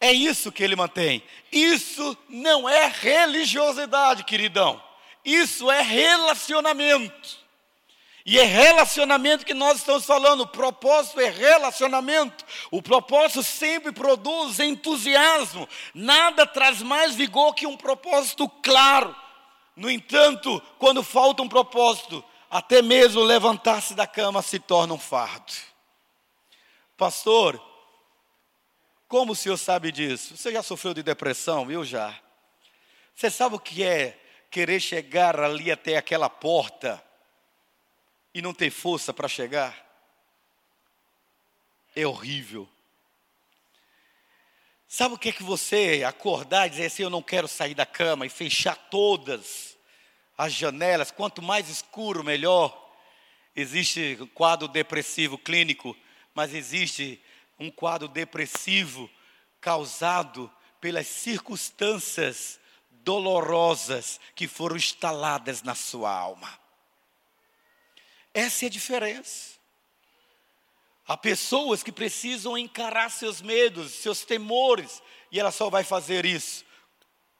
É 0.00 0.12
isso 0.12 0.50
que 0.50 0.64
Ele 0.64 0.74
mantém. 0.74 1.22
Isso 1.52 2.18
não 2.28 2.68
é 2.68 2.88
religiosidade, 2.88 4.24
queridão. 4.24 4.82
Isso 5.24 5.70
é 5.70 5.80
relacionamento. 5.82 7.38
E 8.26 8.36
é 8.36 8.42
relacionamento 8.42 9.46
que 9.46 9.54
nós 9.54 9.78
estamos 9.78 10.04
falando. 10.04 10.40
O 10.40 10.48
propósito 10.48 11.20
é 11.20 11.30
relacionamento. 11.30 12.44
O 12.72 12.82
propósito 12.82 13.44
sempre 13.44 13.92
produz 13.92 14.58
entusiasmo. 14.58 15.68
Nada 15.94 16.44
traz 16.44 16.82
mais 16.82 17.14
vigor 17.14 17.54
que 17.54 17.64
um 17.64 17.76
propósito 17.76 18.48
claro. 18.48 19.14
No 19.76 19.88
entanto, 19.88 20.60
quando 20.80 21.04
falta 21.04 21.44
um 21.44 21.48
propósito, 21.48 22.24
até 22.50 22.82
mesmo 22.82 23.22
levantar-se 23.22 23.94
da 23.94 24.04
cama 24.04 24.42
se 24.42 24.58
torna 24.58 24.92
um 24.92 24.98
fardo. 24.98 25.75
Pastor, 26.96 27.62
como 29.08 29.32
o 29.32 29.36
senhor 29.36 29.56
sabe 29.56 29.92
disso? 29.92 30.36
Você 30.36 30.52
já 30.52 30.62
sofreu 30.62 30.94
de 30.94 31.02
depressão? 31.02 31.70
Eu 31.70 31.84
já. 31.84 32.18
Você 33.14 33.30
sabe 33.30 33.54
o 33.54 33.60
que 33.60 33.82
é 33.82 34.18
querer 34.50 34.80
chegar 34.80 35.38
ali 35.38 35.70
até 35.70 35.96
aquela 35.96 36.28
porta 36.28 37.02
e 38.32 38.42
não 38.42 38.52
ter 38.52 38.70
força 38.70 39.14
para 39.14 39.28
chegar, 39.28 39.86
é 41.94 42.06
horrível. 42.06 42.68
Sabe 44.88 45.14
o 45.14 45.18
que 45.18 45.30
é 45.30 45.32
que 45.32 45.42
você 45.42 46.04
acordar 46.06 46.66
e 46.66 46.70
dizer 46.70 46.86
assim: 46.86 47.02
eu 47.02 47.10
não 47.10 47.22
quero 47.22 47.48
sair 47.48 47.74
da 47.74 47.86
cama 47.86 48.26
e 48.26 48.30
fechar 48.30 48.76
todas 48.76 49.76
as 50.36 50.52
janelas, 50.52 51.10
quanto 51.10 51.40
mais 51.40 51.68
escuro, 51.68 52.22
melhor. 52.22 52.84
Existe 53.54 54.18
um 54.20 54.26
quadro 54.26 54.68
depressivo 54.68 55.38
clínico, 55.38 55.96
mas 56.36 56.52
existe 56.52 57.18
um 57.58 57.70
quadro 57.70 58.06
depressivo 58.06 59.10
causado 59.58 60.52
pelas 60.78 61.06
circunstâncias 61.06 62.60
dolorosas 62.90 64.20
que 64.34 64.46
foram 64.46 64.76
instaladas 64.76 65.62
na 65.62 65.74
sua 65.74 66.12
alma. 66.12 66.60
Essa 68.34 68.66
é 68.66 68.68
a 68.68 68.70
diferença. 68.70 69.56
Há 71.08 71.16
pessoas 71.16 71.82
que 71.82 71.90
precisam 71.90 72.58
encarar 72.58 73.10
seus 73.10 73.40
medos, 73.40 73.92
seus 73.92 74.22
temores, 74.22 75.02
e 75.32 75.40
ela 75.40 75.50
só 75.50 75.70
vai 75.70 75.84
fazer 75.84 76.26
isso 76.26 76.66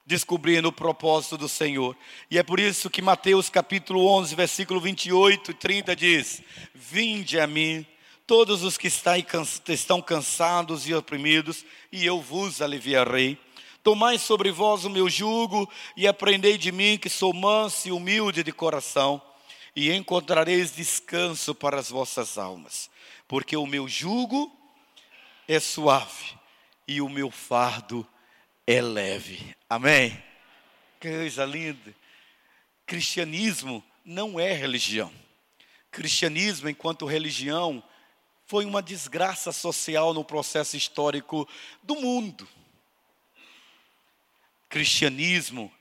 descobrindo 0.07 0.69
o 0.69 0.73
propósito 0.73 1.37
do 1.37 1.51
Senhor. 1.51 1.95
E 2.31 2.39
é 2.39 2.43
por 2.43 2.59
isso 2.59 2.89
que 2.89 3.03
Mateus 3.03 3.51
capítulo 3.51 4.07
11, 4.07 4.35
versículo 4.35 4.81
28 4.81 5.51
e 5.51 5.55
30 5.55 5.97
diz: 5.97 6.43
Vinde 6.73 7.39
a 7.39 7.47
mim 7.47 7.87
todos 8.27 8.65
os 8.65 8.77
que 8.77 8.89
estão 8.89 10.03
cansados 10.03 10.89
e 10.89 10.95
oprimidos, 10.95 11.65
e 11.93 12.05
eu 12.05 12.21
vos 12.21 12.61
aliviarei. 12.61 13.39
Tomai 13.83 14.18
sobre 14.18 14.51
vós 14.51 14.85
o 14.85 14.91
meu 14.91 15.09
jugo 15.09 15.70
e 15.97 16.09
aprendei 16.09 16.59
de 16.59 16.72
mim, 16.72 16.99
que 16.99 17.09
sou 17.09 17.33
manso 17.33 17.87
e 17.87 17.93
humilde 17.93 18.43
de 18.43 18.51
coração, 18.51 19.22
e 19.77 19.93
encontrareis 19.93 20.74
descanso 20.74 21.55
para 21.55 21.79
as 21.79 21.91
vossas 21.91 22.37
almas, 22.37 22.91
porque 23.29 23.57
o 23.57 23.66
meu 23.66 23.87
jugo 23.87 24.51
é 25.47 25.61
suave 25.61 26.35
e 26.89 27.01
o 27.01 27.09
meu 27.09 27.31
fardo 27.31 28.07
é 28.66 28.81
leve. 28.81 29.55
Amém? 29.70 30.20
Que 30.99 31.09
coisa 31.09 31.45
linda. 31.45 31.95
Cristianismo 32.85 33.85
não 34.05 34.41
é 34.41 34.53
religião. 34.53 35.12
Cristianismo, 35.93 36.68
enquanto 36.68 37.07
religião, 37.07 37.83
foi 38.47 38.64
uma 38.64 38.80
desgraça 38.80 39.51
social 39.51 40.14
no 40.14 40.24
processo 40.24 40.76
histórico 40.76 41.49
do 41.82 41.97
mundo. 41.97 42.49
Cristianismo, 44.68 45.72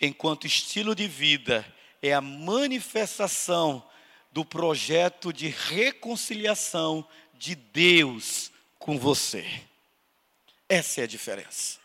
enquanto 0.00 0.46
estilo 0.46 0.94
de 0.94 1.06
vida, 1.06 1.66
é 2.02 2.14
a 2.14 2.20
manifestação 2.20 3.86
do 4.32 4.44
projeto 4.44 5.32
de 5.32 5.48
reconciliação 5.48 7.06
de 7.34 7.54
Deus 7.54 8.50
com 8.78 8.98
você. 8.98 9.46
Essa 10.68 11.02
é 11.02 11.04
a 11.04 11.06
diferença. 11.06 11.83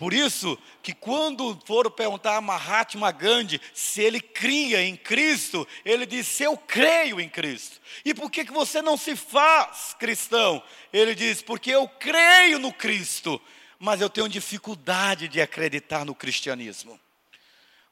Por 0.00 0.14
isso 0.14 0.58
que 0.82 0.94
quando 0.94 1.60
foram 1.66 1.90
perguntar 1.90 2.38
a 2.38 2.40
Mahatma 2.40 3.12
Gandhi 3.12 3.60
se 3.74 4.00
ele 4.00 4.18
cria 4.18 4.82
em 4.82 4.96
Cristo, 4.96 5.68
ele 5.84 6.06
disse: 6.06 6.42
Eu 6.42 6.56
creio 6.56 7.20
em 7.20 7.28
Cristo. 7.28 7.78
E 8.02 8.14
por 8.14 8.30
que, 8.30 8.46
que 8.46 8.50
você 8.50 8.80
não 8.80 8.96
se 8.96 9.14
faz 9.14 9.94
cristão? 9.98 10.62
Ele 10.90 11.14
diz: 11.14 11.42
Porque 11.42 11.70
eu 11.70 11.86
creio 11.86 12.58
no 12.58 12.72
Cristo, 12.72 13.38
mas 13.78 14.00
eu 14.00 14.08
tenho 14.08 14.26
dificuldade 14.26 15.28
de 15.28 15.38
acreditar 15.38 16.06
no 16.06 16.14
cristianismo. 16.14 16.98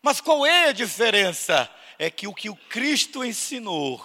Mas 0.00 0.18
qual 0.18 0.46
é 0.46 0.70
a 0.70 0.72
diferença? 0.72 1.70
É 1.98 2.08
que 2.08 2.26
o 2.26 2.32
que 2.32 2.48
o 2.48 2.56
Cristo 2.56 3.22
ensinou 3.22 4.02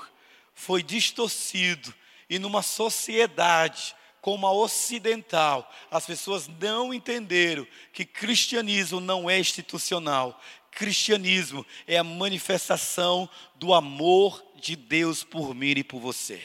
foi 0.54 0.84
distorcido 0.84 1.95
e 2.30 2.38
numa 2.38 2.64
sociedade 2.64 3.95
como 4.24 4.47
a 4.47 4.53
ocidental, 4.53 5.69
as 5.91 6.05
pessoas 6.05 6.47
não 6.47 6.93
entenderam 6.93 7.67
que 7.91 8.05
cristianismo 8.05 9.01
não 9.01 9.30
é 9.30 9.38
institucional. 9.38 10.41
Cristianismo 10.71 11.65
é 11.86 11.97
a 11.97 12.05
manifestação 12.05 13.30
do 13.55 13.74
amor 13.74 14.41
de 14.55 14.78
Deus 14.78 15.26
por 15.26 15.53
mim 15.53 15.74
e 15.76 15.84
por 15.84 15.99
você. 15.99 16.41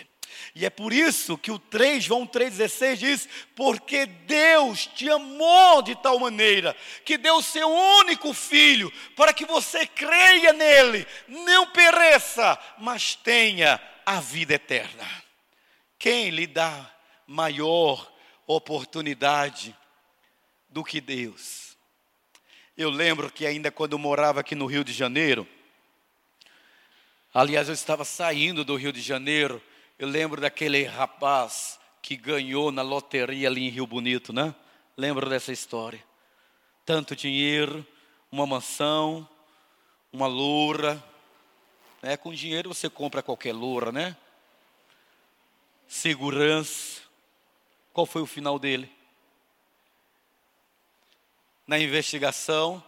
E 0.56 0.66
é 0.66 0.70
por 0.70 0.92
isso 0.92 1.38
que 1.38 1.52
o 1.52 1.58
3, 1.58 2.02
João 2.02 2.26
3,16 2.26 2.96
diz: 2.96 3.28
Porque 3.54 4.06
Deus 4.06 4.84
te 4.84 5.08
amou 5.08 5.80
de 5.80 5.94
tal 5.94 6.18
maneira, 6.18 6.74
que 7.04 7.16
deu 7.16 7.40
seu 7.40 7.70
único 7.70 8.34
filho, 8.34 8.92
para 9.14 9.32
que 9.32 9.46
você 9.46 9.86
creia 9.86 10.52
nele, 10.52 11.06
não 11.28 11.68
pereça, 11.68 12.58
mas 12.76 13.14
tenha 13.14 13.80
a 14.04 14.18
vida 14.18 14.54
eterna. 14.54 15.06
Quem 15.96 16.30
lhe 16.30 16.48
dá 16.48 16.97
maior 17.28 18.10
oportunidade 18.46 19.76
do 20.66 20.82
que 20.82 20.98
Deus. 20.98 21.76
Eu 22.74 22.88
lembro 22.88 23.30
que 23.30 23.46
ainda 23.46 23.70
quando 23.70 23.92
eu 23.92 23.98
morava 23.98 24.40
aqui 24.40 24.54
no 24.54 24.64
Rio 24.64 24.82
de 24.82 24.94
Janeiro, 24.94 25.46
aliás, 27.34 27.68
eu 27.68 27.74
estava 27.74 28.02
saindo 28.02 28.64
do 28.64 28.76
Rio 28.76 28.92
de 28.92 29.02
Janeiro, 29.02 29.62
eu 29.98 30.08
lembro 30.08 30.40
daquele 30.40 30.84
rapaz 30.84 31.78
que 32.00 32.16
ganhou 32.16 32.72
na 32.72 32.80
loteria 32.80 33.48
ali 33.48 33.66
em 33.66 33.70
Rio 33.70 33.86
Bonito, 33.86 34.32
né? 34.32 34.54
Lembro 34.96 35.28
dessa 35.28 35.52
história. 35.52 36.02
Tanto 36.86 37.14
dinheiro, 37.14 37.86
uma 38.32 38.46
mansão, 38.46 39.28
uma 40.10 40.26
loura. 40.26 41.02
Né? 42.02 42.16
Com 42.16 42.32
dinheiro 42.32 42.72
você 42.72 42.88
compra 42.88 43.22
qualquer 43.22 43.52
loura, 43.52 43.92
né? 43.92 44.16
Segurança. 45.86 47.07
Qual 47.99 48.07
foi 48.07 48.22
o 48.22 48.26
final 48.26 48.61
dele? 48.61 48.88
Na 51.66 51.80
investigação, 51.80 52.80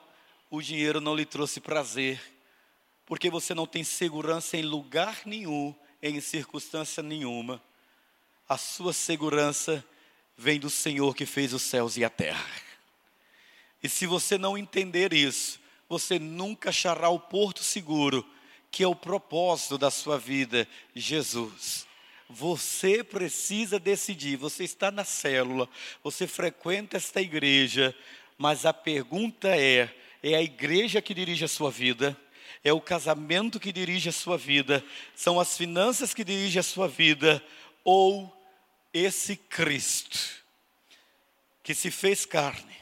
o 0.49 0.63
dinheiro 0.63 1.01
não 1.01 1.17
lhe 1.17 1.27
trouxe 1.27 1.59
prazer, 1.59 2.23
porque 3.05 3.29
você 3.29 3.53
não 3.53 3.67
tem 3.67 3.83
segurança 3.83 4.57
em 4.57 4.63
lugar 4.63 5.23
nenhum, 5.27 5.75
em 6.01 6.21
circunstância 6.21 7.03
nenhuma. 7.03 7.61
A 8.49 8.57
sua 8.57 8.93
segurança 8.93 9.85
vem 10.37 10.61
do 10.61 10.71
Senhor 10.71 11.13
que 11.13 11.27
fez 11.27 11.53
os 11.53 11.63
céus 11.63 11.97
e 11.97 12.05
a 12.05 12.09
terra. 12.09 12.49
E 13.83 13.89
se 13.89 14.07
você 14.07 14.39
não 14.39 14.57
entender 14.57 15.13
isso, 15.13 15.59
você 15.89 16.21
nunca 16.21 16.69
achará 16.69 17.09
o 17.09 17.19
porto 17.19 17.65
seguro, 17.65 18.25
que 18.71 18.85
é 18.85 18.87
o 18.87 18.95
propósito 18.95 19.77
da 19.77 19.91
sua 19.91 20.17
vida, 20.17 20.69
Jesus. 20.95 21.90
Você 22.31 23.03
precisa 23.03 23.79
decidir. 23.79 24.37
Você 24.37 24.65
está 24.65 24.91
na 24.91 25.05
célula, 25.05 25.69
você 26.03 26.27
frequenta 26.27 26.97
esta 26.97 27.21
igreja, 27.21 27.95
mas 28.39 28.65
a 28.65 28.73
pergunta 28.73 29.49
é: 29.49 29.93
é 30.23 30.35
a 30.35 30.43
igreja 30.43 31.03
que 31.03 31.13
dirige 31.13 31.45
a 31.45 31.49
sua 31.49 31.71
vida? 31.71 32.17
É 32.63 32.73
o 32.73 32.81
casamento 32.81 33.59
que 33.59 33.73
dirige 33.73 34.09
a 34.09 34.13
sua 34.13 34.39
vida? 34.39 34.85
São 35.15 35.41
as 35.41 35.57
finanças 35.57 36.15
que 36.15 36.23
dirigem 36.23 36.61
a 36.61 36.63
sua 36.63 36.87
vida? 36.87 37.43
Ou 37.83 38.33
esse 38.93 39.35
Cristo 39.37 40.41
que 41.63 41.75
se 41.75 41.91
fez 41.91 42.27
carne, 42.27 42.77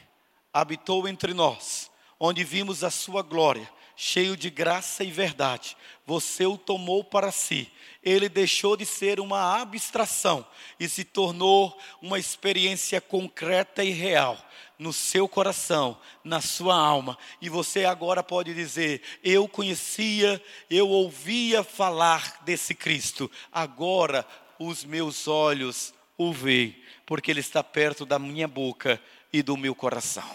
habitou 0.53 1.07
entre 1.07 1.33
nós, 1.33 1.91
onde 2.19 2.43
vimos 2.43 2.83
a 2.83 2.89
sua 2.89 3.21
glória, 3.21 3.69
cheio 4.01 4.37
de 4.37 4.49
graça 4.49 5.03
e 5.03 5.11
verdade, 5.11 5.75
você 6.05 6.45
o 6.45 6.57
tomou 6.57 7.03
para 7.03 7.31
si 7.31 7.69
ele 8.03 8.29
deixou 8.29 8.77
de 8.77 8.85
ser 8.85 9.19
uma 9.19 9.59
abstração 9.59 10.45
e 10.79 10.87
se 10.87 11.03
tornou 11.03 11.77
uma 12.01 12.17
experiência 12.17 13.01
concreta 13.01 13.83
e 13.83 13.91
real 13.91 14.37
no 14.77 14.93
seu 14.93 15.27
coração, 15.27 15.97
na 16.23 16.39
sua 16.39 16.75
alma. 16.75 17.17
E 17.41 17.49
você 17.49 17.83
agora 17.83 18.23
pode 18.23 18.53
dizer: 18.53 19.01
Eu 19.23 19.47
conhecia, 19.47 20.41
eu 20.69 20.87
ouvia 20.87 21.63
falar 21.63 22.41
desse 22.43 22.73
Cristo, 22.73 23.29
agora 23.51 24.25
os 24.57 24.85
meus 24.85 25.27
olhos 25.27 25.93
o 26.17 26.31
veem, 26.31 26.81
porque 27.05 27.31
ele 27.31 27.41
está 27.41 27.63
perto 27.63 28.05
da 28.05 28.17
minha 28.17 28.47
boca 28.47 29.01
e 29.31 29.41
do 29.41 29.57
meu 29.57 29.75
coração. 29.75 30.29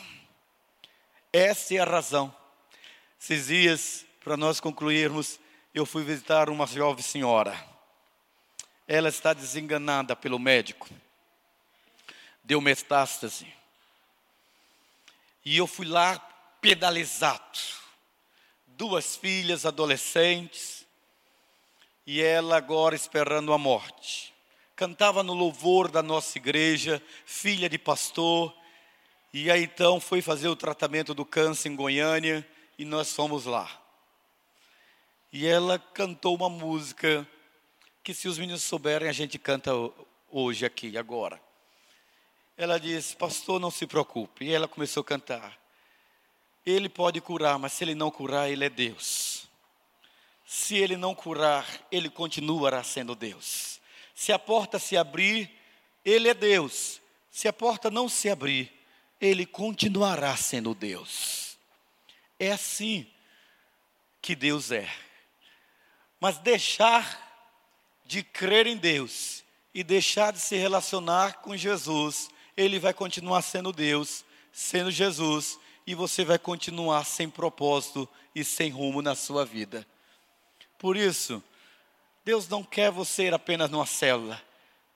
Essa 1.32 1.74
é 1.74 1.78
a 1.78 1.84
razão. 1.84 2.43
Esses 3.24 3.46
dias, 3.46 4.06
para 4.22 4.36
nós 4.36 4.60
concluirmos, 4.60 5.40
eu 5.72 5.86
fui 5.86 6.04
visitar 6.04 6.50
uma 6.50 6.66
jovem 6.66 7.02
senhora. 7.02 7.58
Ela 8.86 9.08
está 9.08 9.32
desenganada 9.32 10.14
pelo 10.14 10.38
médico. 10.38 10.86
Deu 12.42 12.60
metástase. 12.60 13.46
E 15.42 15.56
eu 15.56 15.66
fui 15.66 15.86
lá 15.86 16.18
pedalizado. 16.60 17.58
Duas 18.66 19.16
filhas 19.16 19.64
adolescentes. 19.64 20.84
E 22.06 22.20
ela 22.20 22.58
agora 22.58 22.94
esperando 22.94 23.54
a 23.54 23.56
morte. 23.56 24.34
Cantava 24.76 25.22
no 25.22 25.32
louvor 25.32 25.90
da 25.90 26.02
nossa 26.02 26.36
igreja, 26.36 27.02
filha 27.24 27.70
de 27.70 27.78
pastor. 27.78 28.54
E 29.32 29.50
aí 29.50 29.64
então 29.64 29.98
foi 29.98 30.20
fazer 30.20 30.48
o 30.48 30.54
tratamento 30.56 31.14
do 31.14 31.24
câncer 31.24 31.70
em 31.70 31.74
Goiânia 31.74 32.46
e 32.78 32.84
nós 32.84 33.12
fomos 33.12 33.44
lá. 33.44 33.70
E 35.32 35.46
ela 35.46 35.78
cantou 35.78 36.36
uma 36.36 36.48
música 36.48 37.26
que, 38.02 38.14
se 38.14 38.28
os 38.28 38.38
meninos 38.38 38.62
souberem, 38.62 39.08
a 39.08 39.12
gente 39.12 39.38
canta 39.38 39.72
hoje 40.30 40.64
aqui, 40.64 40.96
agora. 40.96 41.40
Ela 42.56 42.78
disse: 42.78 43.16
Pastor, 43.16 43.58
não 43.58 43.70
se 43.70 43.86
preocupe. 43.86 44.44
E 44.44 44.52
ela 44.52 44.68
começou 44.68 45.00
a 45.00 45.04
cantar. 45.04 45.58
Ele 46.64 46.88
pode 46.88 47.20
curar, 47.20 47.58
mas 47.58 47.72
se 47.72 47.84
ele 47.84 47.94
não 47.94 48.10
curar, 48.10 48.50
ele 48.50 48.64
é 48.64 48.70
Deus. 48.70 49.48
Se 50.46 50.76
ele 50.76 50.96
não 50.96 51.14
curar, 51.14 51.66
ele 51.90 52.08
continuará 52.08 52.82
sendo 52.82 53.14
Deus. 53.14 53.80
Se 54.14 54.32
a 54.32 54.38
porta 54.38 54.78
se 54.78 54.96
abrir, 54.96 55.50
ele 56.04 56.28
é 56.28 56.34
Deus. 56.34 57.00
Se 57.30 57.48
a 57.48 57.52
porta 57.52 57.90
não 57.90 58.08
se 58.08 58.30
abrir, 58.30 58.72
ele 59.20 59.44
continuará 59.44 60.36
sendo 60.36 60.74
Deus. 60.74 61.53
É 62.45 62.53
assim 62.53 63.07
que 64.20 64.34
Deus 64.34 64.70
é. 64.70 64.86
Mas 66.20 66.36
deixar 66.38 67.22
de 68.05 68.22
crer 68.22 68.66
em 68.66 68.76
Deus 68.76 69.42
e 69.72 69.82
deixar 69.82 70.30
de 70.30 70.38
se 70.38 70.55
relacionar 70.55 71.40
com 71.40 71.57
Jesus, 71.57 72.28
ele 72.55 72.78
vai 72.78 72.92
continuar 72.92 73.40
sendo 73.40 73.72
Deus, 73.72 74.26
sendo 74.53 74.90
Jesus, 74.90 75.59
e 75.86 75.95
você 75.95 76.22
vai 76.22 76.38
continuar 76.38 77.05
sem 77.05 77.30
propósito 77.30 78.07
e 78.34 78.45
sem 78.45 78.70
rumo 78.70 79.01
na 79.01 79.14
sua 79.14 79.47
vida. 79.47 79.86
Por 80.78 80.99
isso, 80.99 81.42
Deus 82.26 82.47
não 82.47 82.62
quer 82.62 82.90
você 82.90 83.24
ir 83.24 83.32
apenas 83.32 83.70
numa 83.70 83.86
célula. 83.86 84.40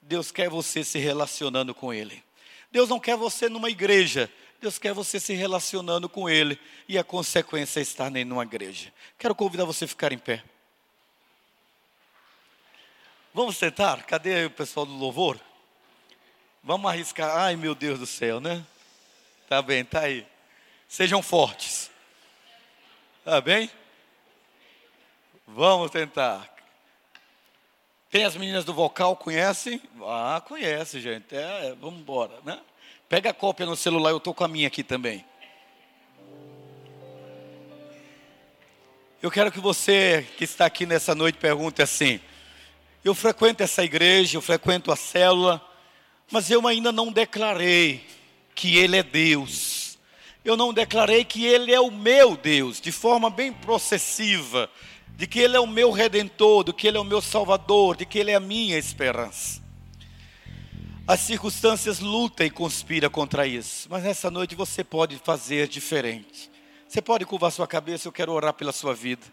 Deus 0.03 0.31
quer 0.31 0.49
você 0.49 0.83
se 0.83 0.99
relacionando 0.99 1.73
com 1.73 1.91
Ele. 1.91 2.23
Deus 2.71 2.89
não 2.89 2.99
quer 2.99 3.17
você 3.17 3.49
numa 3.49 3.71
igreja, 3.71 4.31
Deus 4.59 4.77
quer 4.77 4.93
você 4.93 5.19
se 5.19 5.33
relacionando 5.33 6.09
com 6.09 6.29
Ele 6.29 6.59
e 6.87 6.97
a 6.97 7.03
consequência 7.03 7.79
é 7.79 7.83
estar 7.83 8.11
numa 8.11 8.43
igreja. 8.43 8.93
Quero 9.17 9.33
convidar 9.33 9.65
você 9.65 9.85
a 9.85 9.87
ficar 9.87 10.11
em 10.11 10.17
pé. 10.17 10.43
Vamos 13.33 13.57
sentar? 13.57 14.03
Cadê 14.03 14.45
o 14.45 14.51
pessoal 14.51 14.85
do 14.85 14.93
louvor? 14.93 15.39
Vamos 16.63 16.91
arriscar. 16.91 17.37
Ai, 17.37 17.55
meu 17.55 17.73
Deus 17.73 17.99
do 17.99 18.05
céu, 18.05 18.39
né? 18.41 18.65
Tá 19.47 19.61
bem, 19.61 19.85
tá 19.85 20.01
aí. 20.01 20.27
Sejam 20.87 21.21
fortes. 21.21 21.89
Tá 23.23 23.39
bem? 23.39 23.69
Vamos 25.47 25.89
tentar. 25.89 26.53
Tem 28.09 28.25
as 28.25 28.35
meninas 28.35 28.65
do 28.65 28.73
vocal, 28.73 29.15
conhecem? 29.15 29.81
Ah, 30.01 30.41
conhece, 30.45 30.99
gente. 30.99 31.35
É, 31.35 31.75
vamos 31.79 31.99
embora, 31.99 32.39
né? 32.43 32.59
Pega 33.09 33.31
a 33.31 33.33
cópia 33.33 33.65
no 33.65 33.75
celular, 33.75 34.11
eu 34.11 34.17
estou 34.17 34.35
com 34.35 34.43
a 34.43 34.47
minha 34.47 34.67
aqui 34.67 34.83
também. 34.83 35.25
Eu 39.19 39.31
quero 39.31 39.51
que 39.51 39.59
você 39.59 40.27
que 40.37 40.43
está 40.43 40.67
aqui 40.67 40.85
nessa 40.85 41.15
noite 41.15 41.39
pergunte 41.39 41.81
assim: 41.81 42.19
eu 43.03 43.15
frequento 43.15 43.63
essa 43.63 43.83
igreja, 43.83 44.37
eu 44.37 44.41
frequento 44.41 44.91
a 44.91 44.95
célula, 44.95 45.59
mas 46.31 46.51
eu 46.51 46.67
ainda 46.67 46.91
não 46.91 47.11
declarei 47.11 48.05
que 48.53 48.77
Ele 48.77 48.97
é 48.97 49.01
Deus. 49.01 49.97
Eu 50.45 50.55
não 50.55 50.71
declarei 50.71 51.25
que 51.25 51.43
Ele 51.43 51.73
é 51.73 51.79
o 51.79 51.89
meu 51.89 52.37
Deus, 52.37 52.79
de 52.79 52.91
forma 52.91 53.31
bem 53.31 53.51
processiva, 53.51 54.69
de 55.17 55.25
que 55.25 55.39
Ele 55.39 55.57
é 55.57 55.59
o 55.59 55.65
meu 55.65 55.89
redentor, 55.89 56.63
de 56.63 56.73
que 56.73 56.87
Ele 56.87 56.97
é 56.97 57.01
o 57.01 57.03
meu 57.03 57.21
salvador, 57.21 57.97
de 57.97 58.05
que 58.05 58.19
Ele 58.19 58.29
é 58.29 58.35
a 58.35 58.39
minha 58.39 58.77
esperança. 58.77 59.67
As 61.09 61.21
circunstâncias 61.21 61.99
lutam 61.99 62.45
e 62.45 62.51
conspiram 62.51 63.09
contra 63.09 63.47
isso, 63.47 63.87
mas 63.89 64.03
nessa 64.03 64.29
noite 64.29 64.53
você 64.53 64.83
pode 64.83 65.17
fazer 65.17 65.67
diferente. 65.67 66.51
Você 66.87 67.01
pode 67.01 67.25
curvar 67.25 67.51
sua 67.51 67.65
cabeça, 67.65 68.07
eu 68.07 68.11
quero 68.11 68.31
orar 68.31 68.53
pela 68.53 68.71
sua 68.71 68.93
vida. 68.93 69.25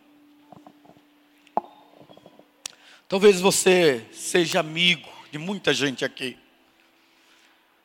Talvez 3.07 3.43
você 3.43 4.07
seja 4.11 4.61
amigo 4.61 5.07
de 5.31 5.37
muita 5.37 5.75
gente 5.75 6.03
aqui. 6.03 6.39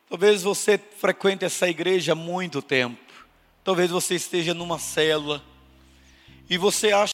Talvez 0.08 0.42
você 0.42 0.78
frequente 0.78 1.44
essa 1.44 1.68
igreja 1.68 2.12
há 2.12 2.16
muito 2.16 2.62
tempo. 2.62 3.12
Talvez 3.62 3.90
você 3.90 4.14
esteja 4.14 4.54
numa 4.54 4.78
célula 4.78 5.44
e 6.48 6.56
você 6.56 6.92
acha 6.92 7.10